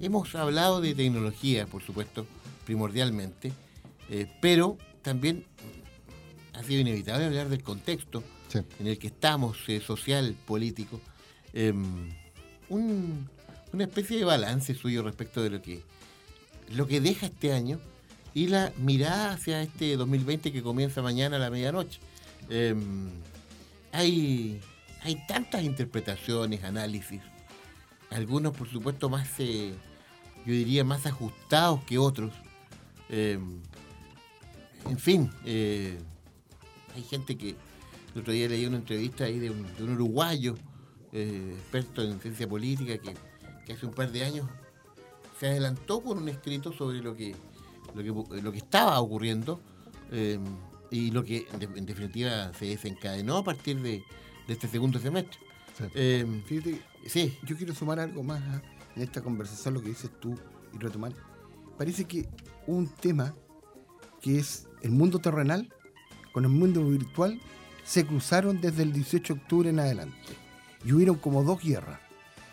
[0.00, 2.26] Hemos hablado de tecnología, por supuesto,
[2.64, 3.52] primordialmente,
[4.10, 5.46] eh, pero también
[6.54, 8.24] ha sido inevitable hablar del contexto
[8.56, 11.00] en el que estamos, eh, social, político.
[11.52, 12.10] Em,
[12.68, 15.82] una especie de balance suyo respecto de lo que,
[16.70, 17.80] lo que deja este año
[18.34, 22.00] y la mirada hacia este 2020 que comienza mañana a la medianoche.
[22.48, 23.10] Em,
[23.92, 24.60] hay,
[25.02, 27.20] hay tantas interpretaciones, análisis,
[28.10, 29.72] algunos por supuesto más, eh,
[30.46, 32.32] yo diría, más ajustados que otros.
[33.08, 33.60] Em,
[34.88, 35.98] en fin, eh,
[36.94, 37.54] hay gente que
[38.14, 40.54] el otro día leí una entrevista ahí de un, uruguayo,
[41.12, 44.46] eh, experto en ciencia política, que, hace un par de años
[45.38, 47.34] se adelantó con un escrito sobre lo que,
[47.94, 49.60] lo que, estaba ocurriendo
[50.10, 50.38] eh,
[50.90, 54.02] y lo que en, definitiva se desencadenó a partir de,
[54.46, 55.38] este segundo semestre.
[56.46, 57.38] Fíjate, sí.
[57.44, 58.42] yo quiero sumar algo más
[58.94, 60.38] en esta conversación, lo que dices tú
[60.74, 61.12] y retomar.
[61.78, 62.28] Parece que
[62.66, 63.34] un tema
[64.20, 65.72] que es el mundo terrenal
[66.32, 67.40] con el mundo virtual
[67.84, 70.16] se cruzaron desde el 18 de octubre en adelante.
[70.84, 72.00] Y hubieron como dos guerras.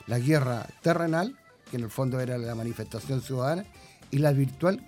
[0.08, 1.38] La guerra terrenal,
[1.70, 3.66] que en el fondo era la manifestación ciudadana,
[4.12, 4.84] y la virtual,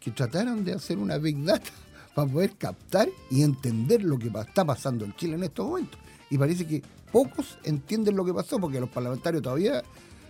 [0.00, 1.70] que trataron de hacer una big data
[2.14, 6.00] para poder captar y entender lo que está pasando en Chile en estos momentos.
[6.30, 9.82] Y parece que pocos entienden lo que pasó, porque los parlamentarios todavía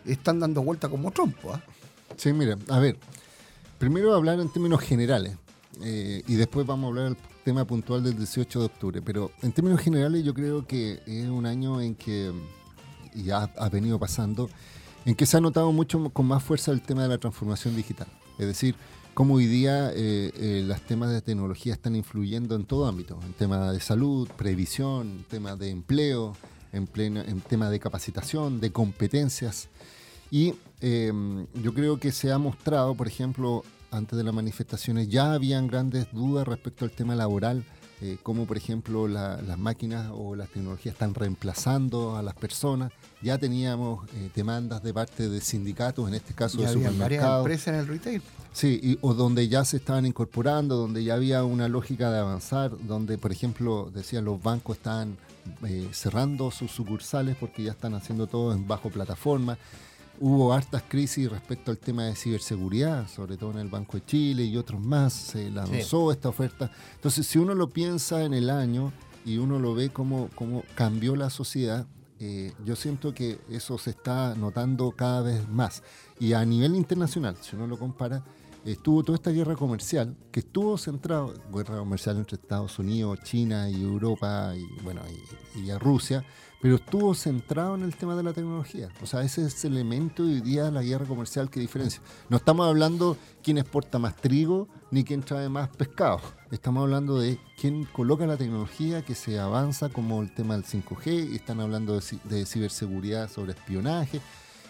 [0.04, 1.52] están dando vuelta como trompo.
[1.52, 1.62] ¿ah?
[2.16, 2.98] Sí, mira, a ver,
[3.78, 5.36] primero hablar en términos generales.
[5.82, 9.02] Eh, y después vamos a hablar tema puntual del 18 de octubre.
[9.02, 12.32] Pero en términos generales yo creo que es un año en que,
[13.14, 14.50] y ha venido pasando,
[15.04, 18.08] en que se ha notado mucho con más fuerza el tema de la transformación digital.
[18.36, 18.74] Es decir,
[19.14, 23.32] cómo hoy día eh, eh, los temas de tecnología están influyendo en todo ámbito, en
[23.34, 26.36] temas de salud, previsión, temas de empleo,
[26.72, 29.68] en, pleno, en temas de capacitación, de competencias.
[30.32, 33.62] Y yo creo que se ha mostrado, por ejemplo,
[33.96, 37.64] antes de las manifestaciones ya habían grandes dudas respecto al tema laboral,
[38.02, 42.92] eh, como por ejemplo las máquinas o las tecnologías están reemplazando a las personas.
[43.22, 47.46] Ya teníamos eh, demandas de parte de sindicatos, en este caso de supermercados.
[47.46, 48.22] empresas en el retail.
[48.52, 53.16] Sí, o donde ya se estaban incorporando, donde ya había una lógica de avanzar, donde
[53.16, 55.16] por ejemplo decían los bancos están
[55.66, 59.56] eh, cerrando sus sucursales porque ya están haciendo todo en bajo plataforma.
[60.18, 64.44] Hubo hartas crisis respecto al tema de ciberseguridad, sobre todo en el Banco de Chile
[64.44, 65.12] y otros más.
[65.12, 66.70] Se lanzó esta oferta.
[66.94, 68.92] Entonces, si uno lo piensa en el año
[69.24, 71.86] y uno lo ve cómo, cómo cambió la sociedad,
[72.18, 75.82] eh, yo siento que eso se está notando cada vez más.
[76.18, 78.24] Y a nivel internacional, si uno lo compara,
[78.72, 83.82] estuvo toda esta guerra comercial, que estuvo centrado, guerra comercial entre Estados Unidos, China y
[83.82, 85.02] Europa y bueno
[85.54, 86.24] y, a Rusia,
[86.60, 88.88] pero estuvo centrado en el tema de la tecnología.
[89.02, 92.00] O sea, ese es el elemento hoy día de la guerra comercial que diferencia.
[92.28, 96.20] No estamos hablando quién exporta más trigo ni quién trae más pescado.
[96.50, 101.32] Estamos hablando de quién coloca la tecnología que se avanza como el tema del 5G,
[101.32, 104.20] y están hablando de, de ciberseguridad sobre espionaje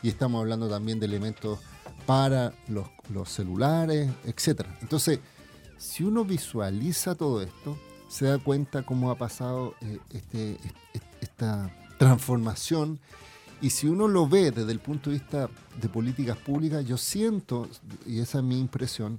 [0.03, 1.59] y estamos hablando también de elementos
[2.07, 2.89] para los,
[3.29, 4.67] celulares, etc.
[4.81, 5.21] Entonces,
[5.77, 7.77] si uno visualiza todo esto,
[8.09, 10.57] se da cuenta cómo ha pasado eh, este,
[11.21, 13.01] esta transformación
[13.61, 15.49] y si uno lo ve desde el punto de vista
[15.81, 17.69] de políticas públicas, yo siento,
[18.07, 19.19] y esa es mi impresión,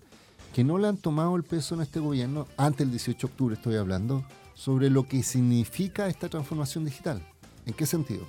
[0.53, 3.55] que no le han tomado el peso en este gobierno, antes del 18 de octubre
[3.55, 4.23] estoy hablando,
[4.53, 7.21] sobre lo que significa esta transformación digital.
[7.65, 8.25] ¿En qué sentido?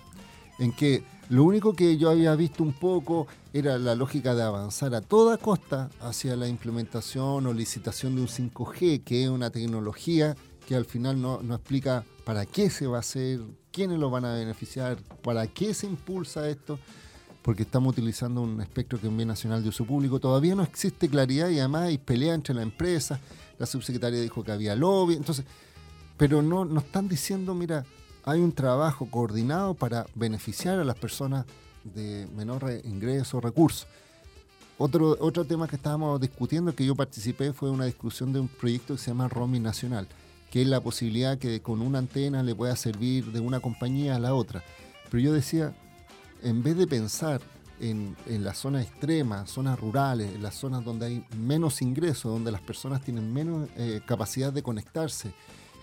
[0.59, 4.95] En que lo único que yo había visto un poco era la lógica de avanzar
[4.95, 10.35] a toda costa hacia la implementación o licitación de un 5G, que es una tecnología
[10.67, 14.35] que al final no, explica para qué se va a hacer, quiénes lo van a
[14.35, 16.79] beneficiar, para qué se impulsa esto,
[17.43, 20.21] porque estamos utilizando un espectro que es bien nacional de uso público.
[20.21, 23.21] Todavía no existe claridad y además hay pelea entre la empresa.
[23.59, 25.45] La subsecretaria dijo que había lobby, entonces,
[26.17, 27.85] pero no nos están diciendo, mira,
[28.29, 31.47] hay un trabajo coordinado para beneficiar a las personas
[31.83, 33.87] de menor ingreso o recursos.
[34.77, 38.95] Otro, otro tema que estábamos discutiendo, que yo participé, fue una discusión de un proyecto
[38.95, 40.07] que se llama Roaming Nacional,
[40.51, 44.19] que es la posibilidad que con una antena le pueda servir de una compañía a
[44.19, 44.63] la otra.
[45.11, 45.75] Pero yo decía,
[46.43, 47.41] en vez de pensar
[47.81, 52.61] en, las zonas extremas, zonas rurales, en las zonas donde hay menos ingresos, donde las
[52.61, 55.33] personas tienen menos eh, capacidad de conectarse,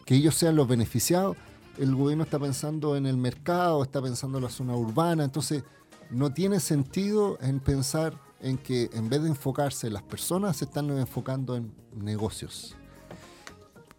[0.06, 1.36] que ellos sean los beneficiados,
[1.78, 5.64] el gobierno está pensando en el mercado, está pensando en la zona urbana, entonces
[6.10, 10.66] no tiene sentido en pensar en que en vez de enfocarse en las personas, se
[10.66, 12.76] están enfocando en negocios.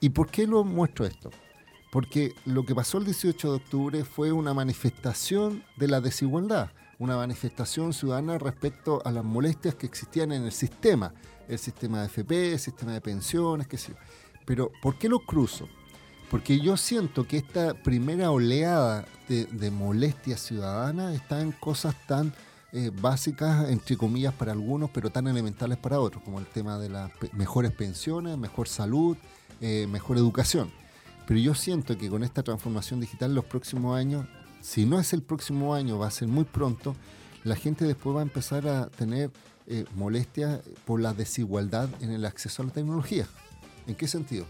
[0.01, 1.31] ¿Y por qué lo muestro esto?
[1.91, 7.17] Porque lo que pasó el 18 de octubre fue una manifestación de la desigualdad, una
[7.17, 11.15] manifestación ciudadana respecto a las molestias que existían en el sistema,
[11.49, 13.99] el sistema de FP, el sistema de pensiones, qué sé yo.
[14.45, 15.69] Pero ¿por qué lo cruzo?
[16.31, 22.33] Porque yo siento que esta primera oleada de, de molestia ciudadana está en cosas tan
[22.73, 26.91] eh, básicas, entre comillas, para algunos, pero tan elementales para otros, como el tema de
[26.91, 29.17] las mejores pensiones, mejor salud,
[29.61, 30.71] eh, mejor educación.
[31.27, 34.27] Pero yo siento que con esta transformación digital los próximos años,
[34.61, 36.95] si no es el próximo año, va a ser muy pronto,
[37.45, 39.31] la gente después va a empezar a tener
[39.69, 43.27] eh, molestias por la desigualdad en el acceso a la tecnología.
[43.87, 44.45] ¿En qué sentido?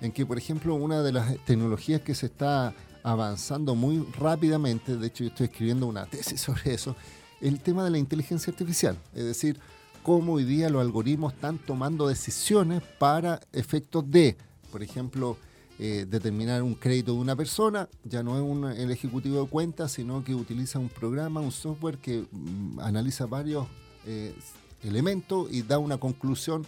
[0.00, 5.06] En que, por ejemplo, una de las tecnologías que se está avanzando muy rápidamente, de
[5.06, 6.96] hecho yo estoy escribiendo una tesis sobre eso,
[7.40, 9.58] el tema de la inteligencia artificial, es decir,
[10.02, 14.36] cómo hoy día los algoritmos están tomando decisiones para efectos de,
[14.70, 15.36] por ejemplo,
[15.78, 19.92] eh, determinar un crédito de una persona, ya no es un, el ejecutivo de cuentas,
[19.92, 23.66] sino que utiliza un programa, un software que mm, analiza varios
[24.06, 24.34] eh,
[24.82, 26.66] elementos y da una conclusión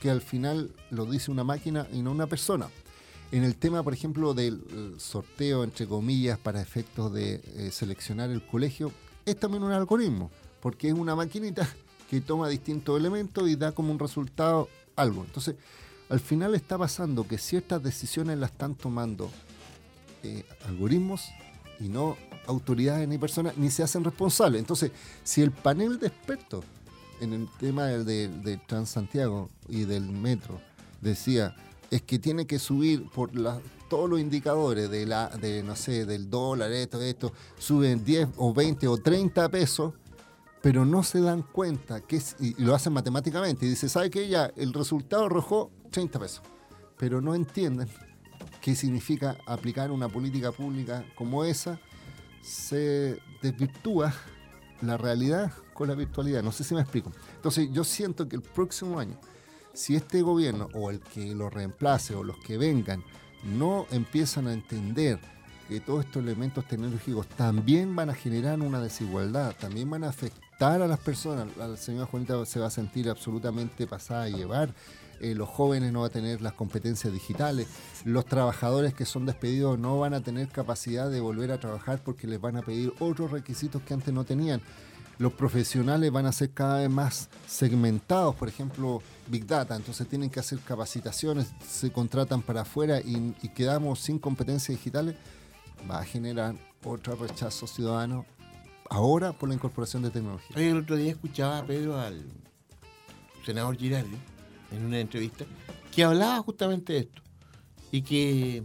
[0.00, 2.68] que al final lo dice una máquina y no una persona.
[3.32, 8.30] En el tema, por ejemplo, del eh, sorteo, entre comillas, para efectos de eh, seleccionar
[8.30, 8.92] el colegio,
[9.24, 10.30] es también un algoritmo,
[10.60, 11.68] porque es una maquinita
[12.10, 15.24] que toma distintos elementos y da como un resultado algo.
[15.24, 15.56] Entonces,
[16.08, 19.30] al final está pasando que ciertas decisiones las están tomando
[20.22, 21.30] eh, algoritmos
[21.80, 24.60] y no autoridades ni personas, ni se hacen responsables.
[24.60, 26.64] Entonces, si el panel de expertos
[27.20, 30.60] en el tema del, de, Transantiago y del metro,
[31.00, 31.54] decía,
[31.90, 33.30] es que tiene que subir por
[33.88, 38.52] todos los indicadores de la, de, no sé, del dólar, esto, esto, suben 10 o
[38.52, 39.94] 20 o 30 pesos,
[40.60, 44.28] pero no se dan cuenta que y lo hacen matemáticamente, y dice, ¿sabe qué?
[44.28, 46.42] Ya, el resultado arrojó 30 pesos,
[46.96, 47.88] pero no entienden
[48.60, 51.78] qué significa aplicar una política pública como esa,
[52.42, 54.14] se desvirtúa
[54.80, 56.42] la realidad con la virtualidad.
[56.42, 57.12] No sé si me explico.
[57.36, 59.18] Entonces yo siento que el próximo año,
[59.74, 63.04] si este gobierno o el que lo reemplace o los que vengan
[63.44, 65.18] no empiezan a entender
[65.68, 70.82] que todos estos elementos tecnológicos también van a generar una desigualdad, también van a afectar
[70.82, 71.48] a las personas.
[71.56, 74.74] La señora Juanita se va a sentir absolutamente pasada a llevar.
[75.20, 77.68] Eh, los jóvenes no van a tener las competencias digitales,
[78.04, 82.26] los trabajadores que son despedidos no van a tener capacidad de volver a trabajar porque
[82.26, 84.60] les van a pedir otros requisitos que antes no tenían
[85.18, 90.30] los profesionales van a ser cada vez más segmentados, por ejemplo, Big Data, entonces tienen
[90.30, 95.14] que hacer capacitaciones, se contratan para afuera y, quedamos sin competencias digitales,
[95.90, 98.26] va a generar otro rechazo ciudadano
[98.90, 100.56] ahora por la incorporación de tecnología.
[100.56, 102.22] el otro día escuchaba a Pedro al
[103.44, 104.16] senador Girardi
[104.72, 105.44] en una entrevista
[105.94, 107.22] que hablaba justamente de esto
[107.92, 108.62] y que,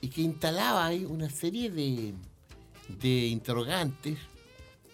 [0.00, 2.14] y que instalaba ahí una serie de,
[3.00, 4.18] de interrogantes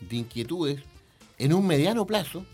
[0.01, 0.81] de inquietudes
[1.39, 2.45] en un mediano plazo,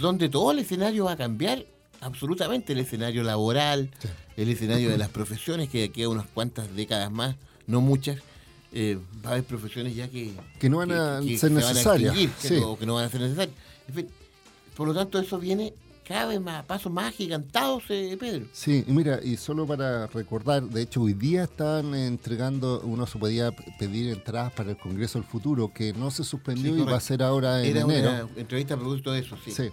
[0.00, 1.64] donde todo el escenario va a cambiar
[2.00, 3.90] absolutamente, el escenario laboral,
[4.36, 7.36] el escenario de las profesiones, que de aquí a unas cuantas décadas más,
[7.66, 8.18] no muchas,
[8.72, 12.14] eh, va a haber profesiones ya que, que no van a ser necesarias.
[12.62, 13.56] o que no van a ser necesarias.
[14.76, 15.74] por lo tanto, eso viene
[16.10, 18.46] cada vez más, pasos más agigantados, eh, Pedro.
[18.50, 23.16] Sí, y mira, y solo para recordar, de hecho hoy día están entregando, uno se
[23.16, 27.00] podía pedir entradas para el Congreso del Futuro, que no se suspendió y va a
[27.00, 28.10] ser ahora en Era enero.
[28.10, 29.52] Una entrevista producto de eso, sí.
[29.52, 29.70] sí.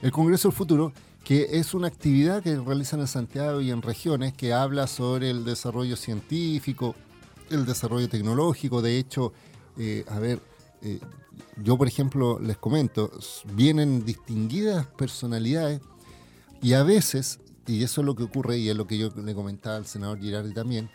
[0.00, 0.92] El Congreso del Futuro,
[1.24, 5.44] que es una actividad que realizan en Santiago y en regiones que habla sobre el
[5.44, 6.94] desarrollo científico,
[7.50, 9.32] el desarrollo tecnológico, de hecho,
[9.76, 10.38] eh, a ver,
[10.82, 11.00] eh,
[11.62, 13.10] yo, por ejemplo, les comento,
[13.54, 15.80] vienen distinguidas personalidades
[16.62, 19.34] y a veces, y eso es lo que ocurre y es lo que yo le
[19.34, 20.90] comentaba al senador Girardi también,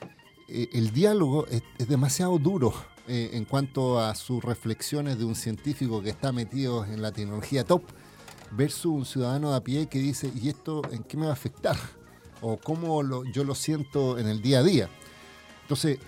[0.48, 2.74] eh, el diálogo es, demasiado duro
[3.08, 7.64] eh, en cuanto a sus reflexiones de un científico que está metido en la tecnología
[7.64, 7.84] top
[8.52, 11.34] versus un ciudadano de a pie que dice, ¿y esto en qué me va a
[11.34, 11.78] afectar?
[12.42, 14.90] O cómo yo lo siento en el día a día.
[15.64, 16.00] Entonces,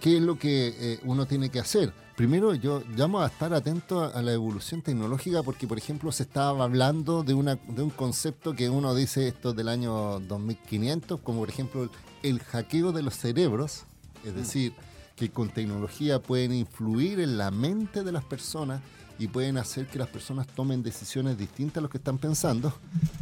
[0.00, 1.92] ¿qué es lo que uno tiene que hacer?
[2.16, 6.64] Primero, yo llamo a estar atento a, la evolución tecnológica porque, por ejemplo, se estaba
[6.64, 11.50] hablando de, una, de un concepto que uno dice esto del año 2500, como por
[11.50, 11.90] ejemplo
[12.22, 13.84] el, hackeo de los cerebros,
[14.24, 14.36] es mm.
[14.36, 14.72] decir,
[15.14, 18.80] que con tecnología pueden influir en la mente de las personas
[19.18, 22.72] y pueden hacer que las personas tomen decisiones distintas a lo que están pensando.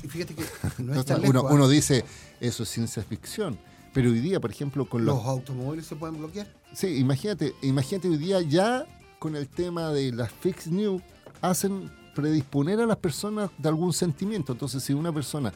[0.04, 0.44] Y fíjate que
[0.78, 1.52] no uno, ¿ah?
[1.52, 2.04] uno dice,
[2.40, 3.58] eso es ciencia ficción
[3.92, 5.16] Pero hoy día, por ejemplo, con los...
[5.16, 6.46] ¿Los automóviles se pueden bloquear?
[6.74, 8.84] Sí, imagínate, imagínate hoy día ya
[9.20, 11.00] con el tema de las fixed news
[11.40, 14.52] hacen predisponer a las personas de algún sentimiento.
[14.52, 15.52] Entonces, si una persona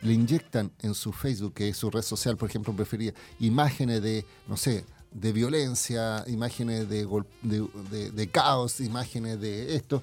[0.00, 4.24] le inyectan en su Facebook, que es su red social, por ejemplo, prefería imágenes de,
[4.48, 7.06] no sé, de violencia, imágenes de,
[7.42, 10.02] de, caos, imágenes de esto.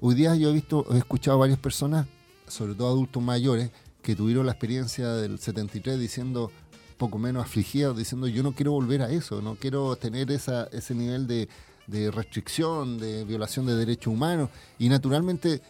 [0.00, 2.06] Hoy día yo he visto, he escuchado a varias personas,
[2.46, 3.70] sobre todo adultos mayores,
[4.02, 6.50] que tuvieron la experiencia del 73 diciendo,
[7.00, 10.94] poco menos afligidos, diciendo yo no quiero volver a eso, no quiero tener esa, ese
[10.94, 11.48] nivel de,
[12.12, 14.50] restricción, de violación de derechos humanos.
[14.78, 15.62] Y naturalmente,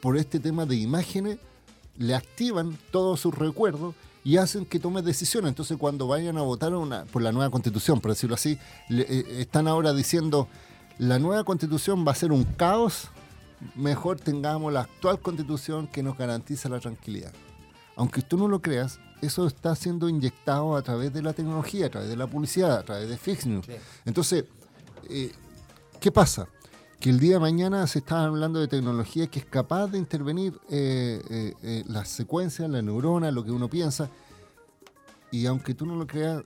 [0.00, 1.38] por este tema de imágenes,
[1.98, 3.94] le activan todos sus recuerdos
[4.24, 5.50] y hacen que tome decisiones.
[5.50, 9.68] Entonces, cuando vayan a votar una, por la nueva constitución, por decirlo así, eh, están
[9.68, 10.48] ahora diciendo,
[10.98, 13.08] la nueva constitución va a ser un caos,
[13.76, 17.32] mejor tengamos la actual constitución que nos garantiza la tranquilidad.
[17.98, 21.90] Aunque tú no lo creas, eso está siendo inyectado a través de la tecnología, a
[21.90, 23.66] través de la publicidad, a través de fake news.
[24.04, 24.44] Entonces,
[25.10, 25.32] eh,
[25.98, 26.46] ¿qué pasa?
[27.00, 30.56] Que el día de mañana se está hablando de tecnología que es capaz de intervenir
[30.70, 34.08] eh, eh, las secuencias, la neurona, lo que uno piensa.
[35.32, 36.44] Y aunque tú no lo creas,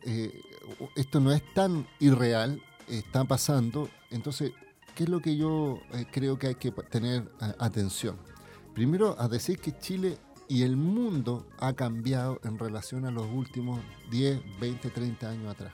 [0.96, 3.90] esto no es tan irreal, está pasando.
[4.10, 4.52] Entonces,
[4.94, 5.80] ¿qué es lo que yo
[6.12, 8.16] creo que hay que tener atención?
[8.74, 10.16] Primero, a decir que Chile
[10.52, 13.80] y el mundo ha cambiado en relación a los últimos
[14.10, 15.72] 10, 20, 30 años atrás.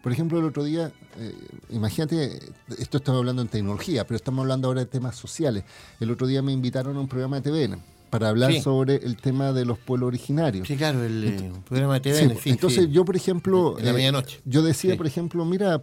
[0.00, 1.34] Por ejemplo, el otro día, eh,
[1.70, 2.38] imagínate,
[2.78, 5.64] esto estamos hablando en tecnología, pero estamos hablando ahora de temas sociales.
[5.98, 9.52] El otro día me invitaron a un programa de TVN para hablar sobre el tema
[9.52, 10.68] de los pueblos originarios.
[10.68, 12.38] Sí, claro, el eh, programa de TVN.
[12.40, 14.40] Sí, entonces yo, por ejemplo, en la eh, medianoche.
[14.44, 15.82] yo decía, por ejemplo, mira,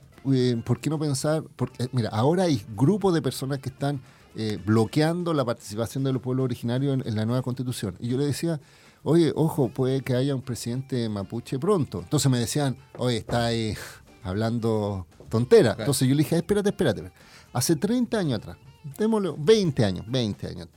[0.63, 1.43] ¿por qué no pensar?
[1.57, 3.99] Porque, mira, ahora hay grupos de personas que están
[4.65, 7.95] bloqueando la participación de los pueblos originarios en la nueva constitución.
[7.99, 8.59] Y yo le decía,
[9.03, 11.99] oye, ojo, puede que haya un presidente mapuche pronto.
[12.01, 13.75] Entonces me decían, oye, está ahí
[14.23, 15.75] hablando tontera.
[15.77, 17.11] Entonces yo le dije, espérate, espérate.
[17.53, 18.57] Hace 30 años atrás,
[18.97, 20.67] démosle 20 años, 20 años,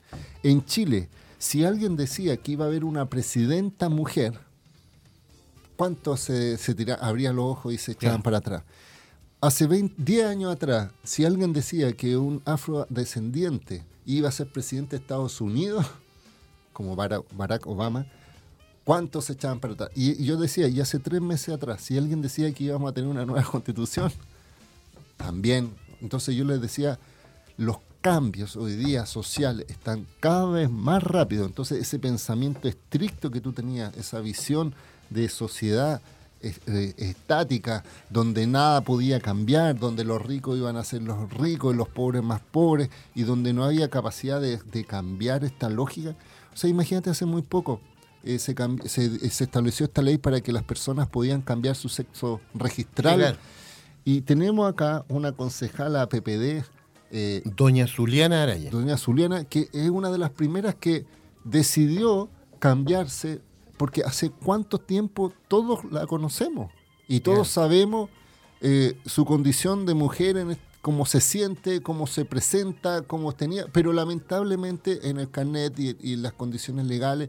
[0.42, 1.08] en Chile,
[1.38, 4.38] si alguien decía que iba a haber una presidenta mujer,
[5.76, 8.62] ¿cuántos se, se tira, abrían los ojos y se echaban para atrás?
[9.42, 15.02] Hace 10 años atrás, si alguien decía que un afrodescendiente iba a ser presidente de
[15.02, 15.84] Estados Unidos,
[16.72, 18.06] como Barack Obama,
[18.84, 19.90] ¿Cuántos se echaban para atrás?
[19.94, 23.08] Y, yo decía, y hace tres meses atrás, si alguien decía que íbamos a tener
[23.10, 24.12] una nueva constitución,
[25.16, 25.72] también.
[26.00, 26.98] Entonces yo les decía,
[27.56, 31.46] los cambios hoy día sociales están cada vez más rápidos.
[31.46, 34.74] Entonces ese pensamiento estricto que tú tenías, esa visión
[35.10, 36.00] de sociedad
[36.42, 41.88] estática, donde nada podía cambiar, donde los ricos iban a ser los ricos y los
[41.88, 46.16] pobres más pobres, y donde no había capacidad de, de cambiar esta lógica.
[46.52, 47.80] O sea, imagínate hace muy poco,
[48.24, 48.54] eh, se,
[49.42, 53.38] estableció esta ley para que las personas podían cambiar su sexo registral.
[54.04, 56.64] Y tenemos acá una concejala PPD.
[57.10, 58.70] Eh, Doña Zuliana Araya.
[58.70, 61.04] Doña Zuliana, que es una de las primeras que
[61.44, 62.28] decidió
[62.58, 63.40] cambiarse,
[63.82, 66.70] porque hace cuánto tiempo todos la conocemos
[67.08, 68.10] y todos sabemos
[68.60, 73.92] eh, su condición de mujer, en, cómo se siente, cómo se presenta, cómo tenía, pero
[73.92, 77.28] lamentablemente en el carnet y, y las condiciones legales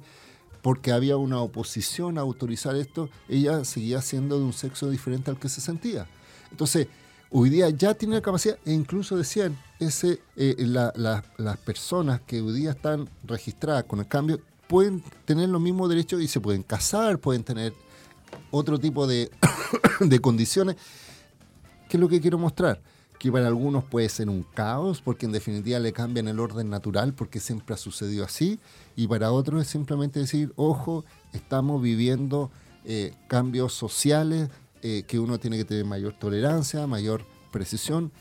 [0.61, 5.39] porque había una oposición a autorizar esto, ella seguía siendo de un sexo diferente al
[5.39, 6.05] que se sentía.
[6.51, 6.85] Entonces,
[7.31, 12.53] hoy día ya tiene la capacidad, e incluso decían, ese, eh, las personas que hoy
[12.53, 17.19] día están registradas con el cambio pueden tener los mismos derechos y se pueden casar,
[17.19, 17.73] pueden tener
[18.51, 19.31] otro tipo de,
[19.99, 20.75] de condiciones.
[21.89, 22.81] ¿Qué es lo que quiero mostrar?
[23.23, 27.13] que para algunos puede ser un caos, porque en definitiva le cambian el orden natural,
[27.13, 28.59] porque siempre ha sucedido así,
[28.97, 32.51] y para otros es simplemente decir, ojo, estamos viviendo
[32.83, 34.49] eh, cambios sociales,
[34.81, 38.11] eh, que uno tiene que tener mayor tolerancia, mayor precisión,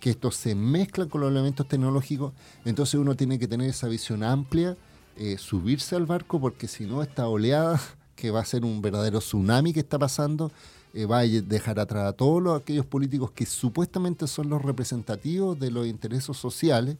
[0.00, 2.32] que esto se mezcla con los elementos tecnológicos,
[2.64, 4.76] entonces uno tiene que tener esa visión amplia,
[5.16, 7.80] eh, subirse al barco, porque si no, esta oleada,
[8.16, 10.50] que va a ser un verdadero tsunami que está pasando,
[10.94, 15.70] eh, va a dejar atrás a todos aquellos políticos que supuestamente son los representativos de
[15.70, 16.96] los intereses sociales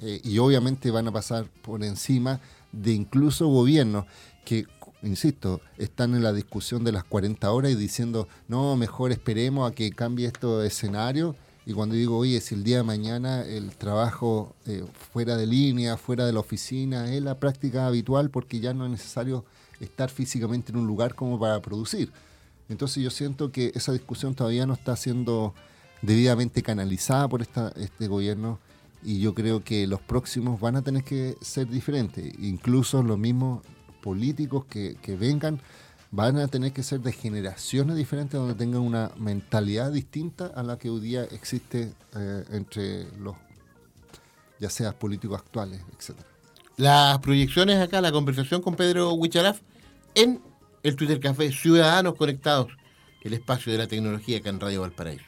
[0.00, 2.40] eh, y obviamente van a pasar por encima
[2.72, 4.06] de incluso gobiernos
[4.44, 4.66] que,
[5.02, 9.74] insisto, están en la discusión de las 40 horas y diciendo, no, mejor esperemos a
[9.74, 11.36] que cambie este escenario.
[11.68, 15.98] Y cuando digo, oye, si el día de mañana el trabajo eh, fuera de línea,
[15.98, 19.44] fuera de la oficina, es la práctica habitual porque ya no es necesario
[19.78, 22.10] estar físicamente en un lugar como para producir.
[22.70, 25.52] Entonces yo siento que esa discusión todavía no está siendo
[26.00, 28.58] debidamente canalizada por esta, este gobierno
[29.02, 32.32] y yo creo que los próximos van a tener que ser diferentes.
[32.38, 33.60] Incluso los mismos
[34.02, 35.60] políticos que, vengan
[36.10, 40.78] van a tener que ser de generaciones diferentes donde tengan una mentalidad distinta a la
[40.78, 43.36] que hoy día existe eh, entre los,
[44.58, 46.26] ya sea políticos actuales, etcétera.
[46.76, 49.60] Las proyecciones acá, la conversación con Pedro Huichalaf
[50.14, 50.40] en
[50.82, 52.68] el Twitter Café Ciudadanos Conectados,
[53.22, 55.27] el espacio de la tecnología acá en Radio Valparaíso.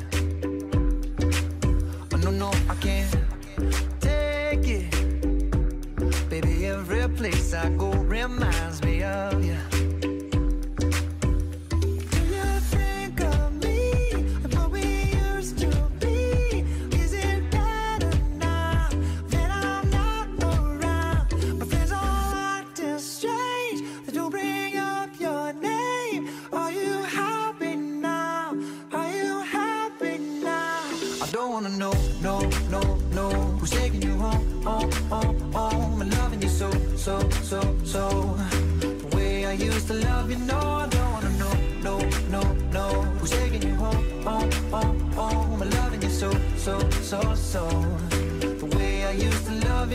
[8.21, 8.70] my minds.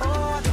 [0.00, 0.45] oh,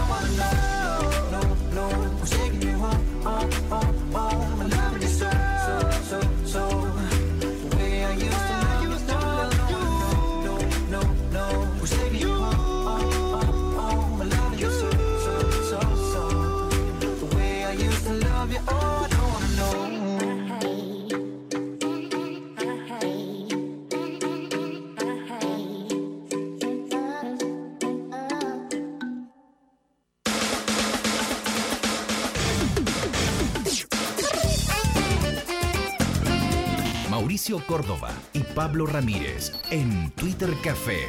[38.33, 41.07] y Pablo Ramírez en Twitter Café.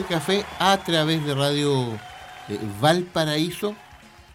[0.00, 1.86] Café a través de Radio
[2.48, 3.74] eh, Valparaíso.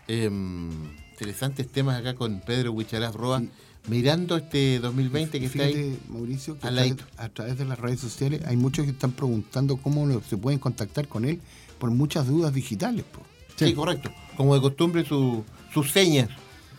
[0.08, 0.70] Em,
[1.12, 3.42] interesantes temas acá con Pedro Huichalaf Roa,
[3.88, 5.98] mirando este 2020 que está ahí.
[6.10, 9.12] Mauricio, que al a través- a través de las redes sociales hay muchos que están
[9.14, 11.42] preguntando cómo se pueden contactar con él
[11.80, 13.04] por muchas dudas digitales.
[13.12, 13.22] po.
[13.56, 14.12] Sí, correcto.
[14.38, 15.44] Como de costumbre, su-
[15.74, 16.30] sus señas.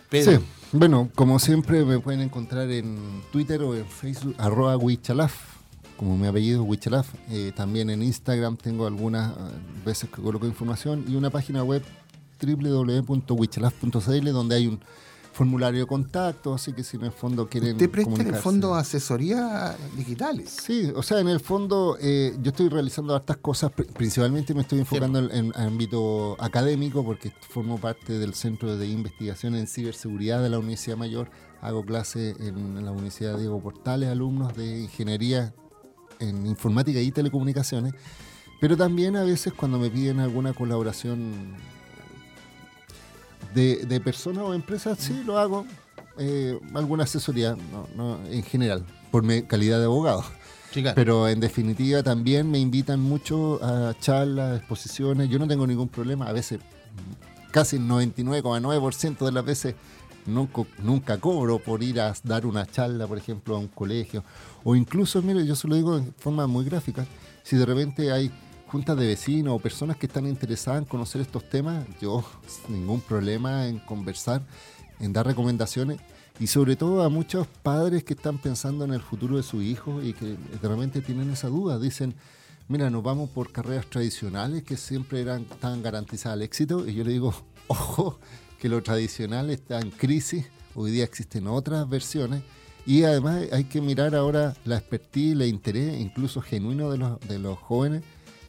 [0.09, 0.39] Pedro.
[0.39, 2.97] Sí, bueno, como siempre me pueden encontrar en
[3.33, 5.58] Twitter o en Facebook, arroba Huichalaf.
[5.99, 7.13] Como mi apellido, Wichalaf.
[7.29, 9.35] Eh, también en Instagram tengo algunas eh,
[9.85, 11.83] veces que coloco información y una página web
[12.41, 14.81] www.wichalaf.cl donde hay un
[15.33, 18.75] formulario de contacto, así que si en el fondo quieren ¿Usted presta en el fondo
[18.75, 20.51] asesoría digitales?
[20.51, 24.63] Sí, o sea, en el fondo eh, yo estoy realizando hartas cosas, pri- principalmente me
[24.63, 30.43] estoy enfocando en, en ámbito académico porque formo parte del Centro de Investigación en Ciberseguridad
[30.43, 31.31] de la Universidad Mayor,
[31.61, 35.55] hago clase en la Universidad Diego Portales, alumnos de Ingeniería
[36.21, 37.95] en Informática y Telecomunicaciones,
[38.61, 41.55] pero también a veces cuando me piden alguna colaboración
[43.55, 45.67] de, de personas o empresas, sí lo hago.
[46.19, 50.25] eh, alguna asesoría, no, no, en general, por mi calidad de abogado.
[50.73, 50.97] Sí, claro.
[50.97, 55.31] Pero en definitiva también me invitan mucho a charlas, exposiciones.
[55.31, 56.27] Yo no tengo ningún problema.
[56.27, 56.61] A veces,
[57.53, 59.75] casi el 99,9% de las veces,
[60.27, 64.25] nunca, nunca cobro por ir a dar una charla, por ejemplo, a un colegio.
[64.71, 67.07] O incluso, mire, yo se lo digo en forma muy gráfica.
[67.43, 68.31] Si de repente hay
[68.67, 72.23] juntas de vecinos o personas que están interesadas en conocer estos temas, yo
[72.69, 74.43] ningún problema en conversar,
[75.01, 75.99] en dar recomendaciones
[76.39, 80.03] y sobre todo a muchos padres que están pensando en el futuro de su hijo
[80.03, 82.15] y que de repente tienen esa duda, dicen,
[82.69, 87.05] mira, nos vamos por carreras tradicionales que siempre eran tan garantizadas al éxito y yo
[87.05, 87.35] le digo,
[87.69, 88.19] ojo,
[88.59, 90.45] que lo tradicional está en crisis,
[90.75, 92.43] hoy día existen otras versiones
[92.89, 97.39] y además hay que mirar ahora la expertise, el interés incluso genuino de los, de
[97.39, 98.03] los jóvenes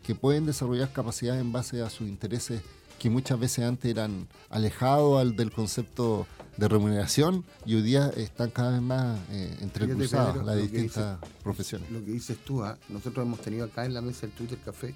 [0.03, 2.61] que pueden desarrollar capacidades en base a sus intereses
[2.97, 6.25] que muchas veces antes eran alejados al- del concepto
[6.57, 11.89] de remuneración y hoy día están cada vez más eh, entrecruzadas las distintas profesiones.
[11.91, 14.93] Lo que dices tú, ah, nosotros hemos tenido acá en la mesa del Twitter Café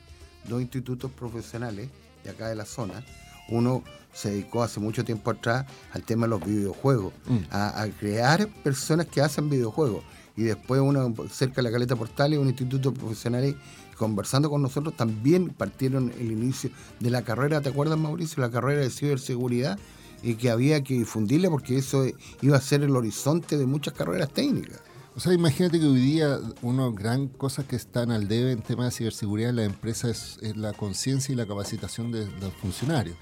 [0.49, 1.89] dos institutos profesionales
[2.23, 3.03] de acá de la zona.
[3.49, 3.83] Uno
[4.13, 7.37] se dedicó hace mucho tiempo atrás al tema de los videojuegos, Mm.
[7.51, 10.03] a, a crear personas que hacen videojuegos.
[10.35, 13.55] Y después uno cerca de la Caleta Portales, un instituto profesional
[13.97, 18.41] conversando con nosotros, también partieron el inicio de la carrera, ¿te acuerdas Mauricio?
[18.41, 19.77] La carrera de ciberseguridad
[20.23, 22.05] y que había que difundirla porque eso
[22.41, 24.79] iba a ser el horizonte de muchas carreras técnicas.
[25.15, 28.85] O sea, imagínate que hoy día una gran cosa que están al debe en temas
[28.85, 33.15] de ciberseguridad en la empresa es, la conciencia y la capacitación de los funcionarios.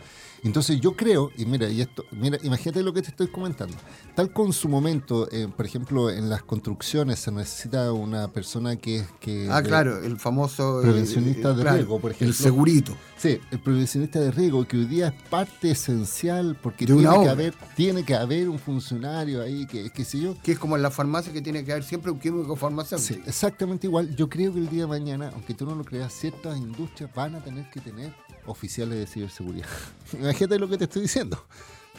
[0.43, 3.75] Entonces yo creo, y mira, y esto, mira, imagínate lo que te estoy comentando.
[4.15, 9.05] Tal con su momento, eh, por ejemplo, en las construcciones se necesita una persona que...
[9.19, 10.79] que Ah, de- claro, el famoso...
[10.79, 12.27] eh, prevencionista eh, de claro, riesgo, por ejemplo.
[12.29, 12.95] El segurito.
[13.17, 17.29] Sí, el prevencionista de riesgo, que hoy día es parte esencial porque De tiene que,
[17.29, 20.35] haber, tiene que haber un funcionario ahí, que, que sé yo.
[20.41, 23.21] Que es como en la farmacia que tiene que haber siempre un químico Sí, farmacéutico.
[23.27, 24.15] exactamente igual.
[24.15, 27.35] Yo creo que el día de mañana, aunque tú no lo creas, ciertas industrias van
[27.35, 28.11] a tener que tener
[28.51, 29.67] oficiales de ciberseguridad.
[30.13, 31.43] Imagínate lo que te estoy diciendo.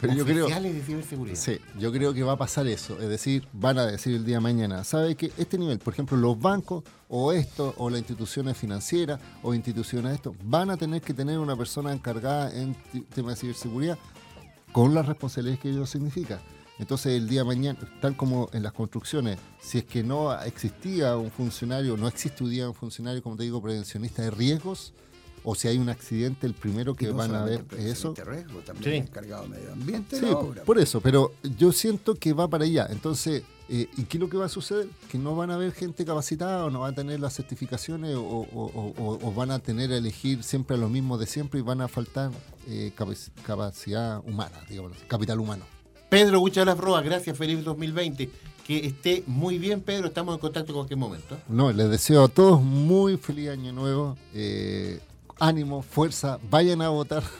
[0.01, 1.37] Pero yo creo, Oficiales de ciberseguridad.
[1.37, 2.99] sí, yo creo que va a pasar eso.
[2.99, 6.17] Es decir, van a decir el día de mañana, ¿sabe que este nivel, por ejemplo,
[6.17, 11.01] los bancos o esto, o las instituciones financieras o instituciones de esto, van a tener
[11.01, 12.75] que tener una persona encargada en
[13.13, 13.97] temas de ciberseguridad
[14.71, 16.41] con las responsabilidades que ello significa.
[16.79, 21.15] Entonces el día de mañana, tal como en las construcciones, si es que no existía
[21.15, 24.93] un funcionario, no existe hoy día un funcionario, como te digo, prevencionista de riesgos,
[25.43, 28.13] o si hay un accidente, el primero que no van a ver es eso.
[28.25, 28.97] riesgo, también Sí.
[29.09, 30.63] encargado de medio ambiente Sí, obra.
[30.63, 32.87] por eso, pero yo siento que va para allá.
[32.89, 34.87] Entonces, eh, ¿y qué es lo que va a suceder?
[35.09, 38.21] Que no van a haber gente capacitada o no van a tener las certificaciones o,
[38.21, 41.59] o- o- o- o van a tener a elegir siempre a los mismos de siempre
[41.59, 42.31] y van a faltar
[42.67, 45.65] eh, capac- capacidad humana, digamos, capital humano.
[46.09, 48.29] Pedro Huchalas Roa, gracias, feliz 2020.
[48.65, 50.07] Que esté muy bien, Pedro.
[50.07, 51.37] Estamos en contacto en cualquier momento.
[51.49, 54.15] No, les deseo a todos muy feliz año nuevo.
[54.33, 55.01] eh,
[55.39, 57.23] ánimo, fuerza, vayan a votar.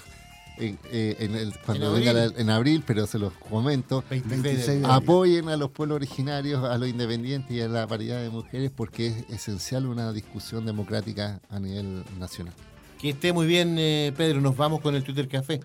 [0.55, 2.33] En, eh, en el- cuando En venga abril.
[2.35, 4.03] la- en abril, pero se los comento.
[4.07, 4.85] 26 de abril.
[4.85, 9.07] Apoyen a los pueblos originarios, a los independientes y a la paridad de mujeres porque
[9.07, 12.53] es esencial una discusión democrática a nivel nacional.
[12.99, 14.41] Que esté muy bien, eh, Pedro.
[14.41, 15.59] Nos vamos con el Twitter Café.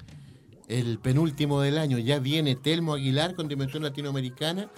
[0.69, 1.99] El penúltimo del año.
[1.99, 4.71] Ya viene Telmo Aguilar con Dimensión Latinoamericana.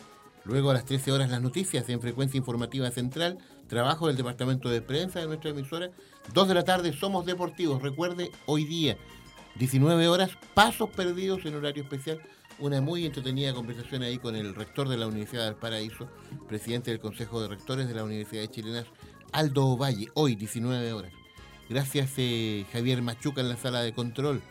[0.44, 3.38] Luego a las 13 horas las noticias en Frecuencia Informativa Central.
[3.70, 5.92] Trabajo del Departamento de Prensa de nuestra emisora.
[6.34, 7.80] Dos de la tarde Somos Deportivos.
[7.80, 8.96] Recuerde, hoy día,
[9.54, 12.20] 19 horas, Pasos Perdidos en horario especial.
[12.58, 16.08] Una muy entretenida conversación ahí con el rector de la Universidad del Paraíso,
[16.48, 18.86] presidente del Consejo de Rectores de la Universidad de Chilenas,
[19.30, 20.08] Aldo Ovalle.
[20.14, 21.12] Hoy, 19 horas.
[21.68, 24.42] Gracias eh, Javier Machuca en la sala de control.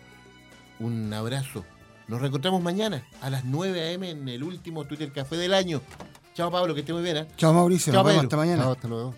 [0.79, 1.65] Un abrazo.
[2.07, 4.11] Nos reencontramos mañana a las 9 a.m.
[4.11, 5.81] en el último Twitter Café del año.
[6.39, 7.17] Chao Pablo, que esté muy bien.
[7.17, 7.27] ¿eh?
[7.35, 8.63] Chao Mauricio, Chao, hasta mañana.
[8.63, 9.13] Chao, hasta luego.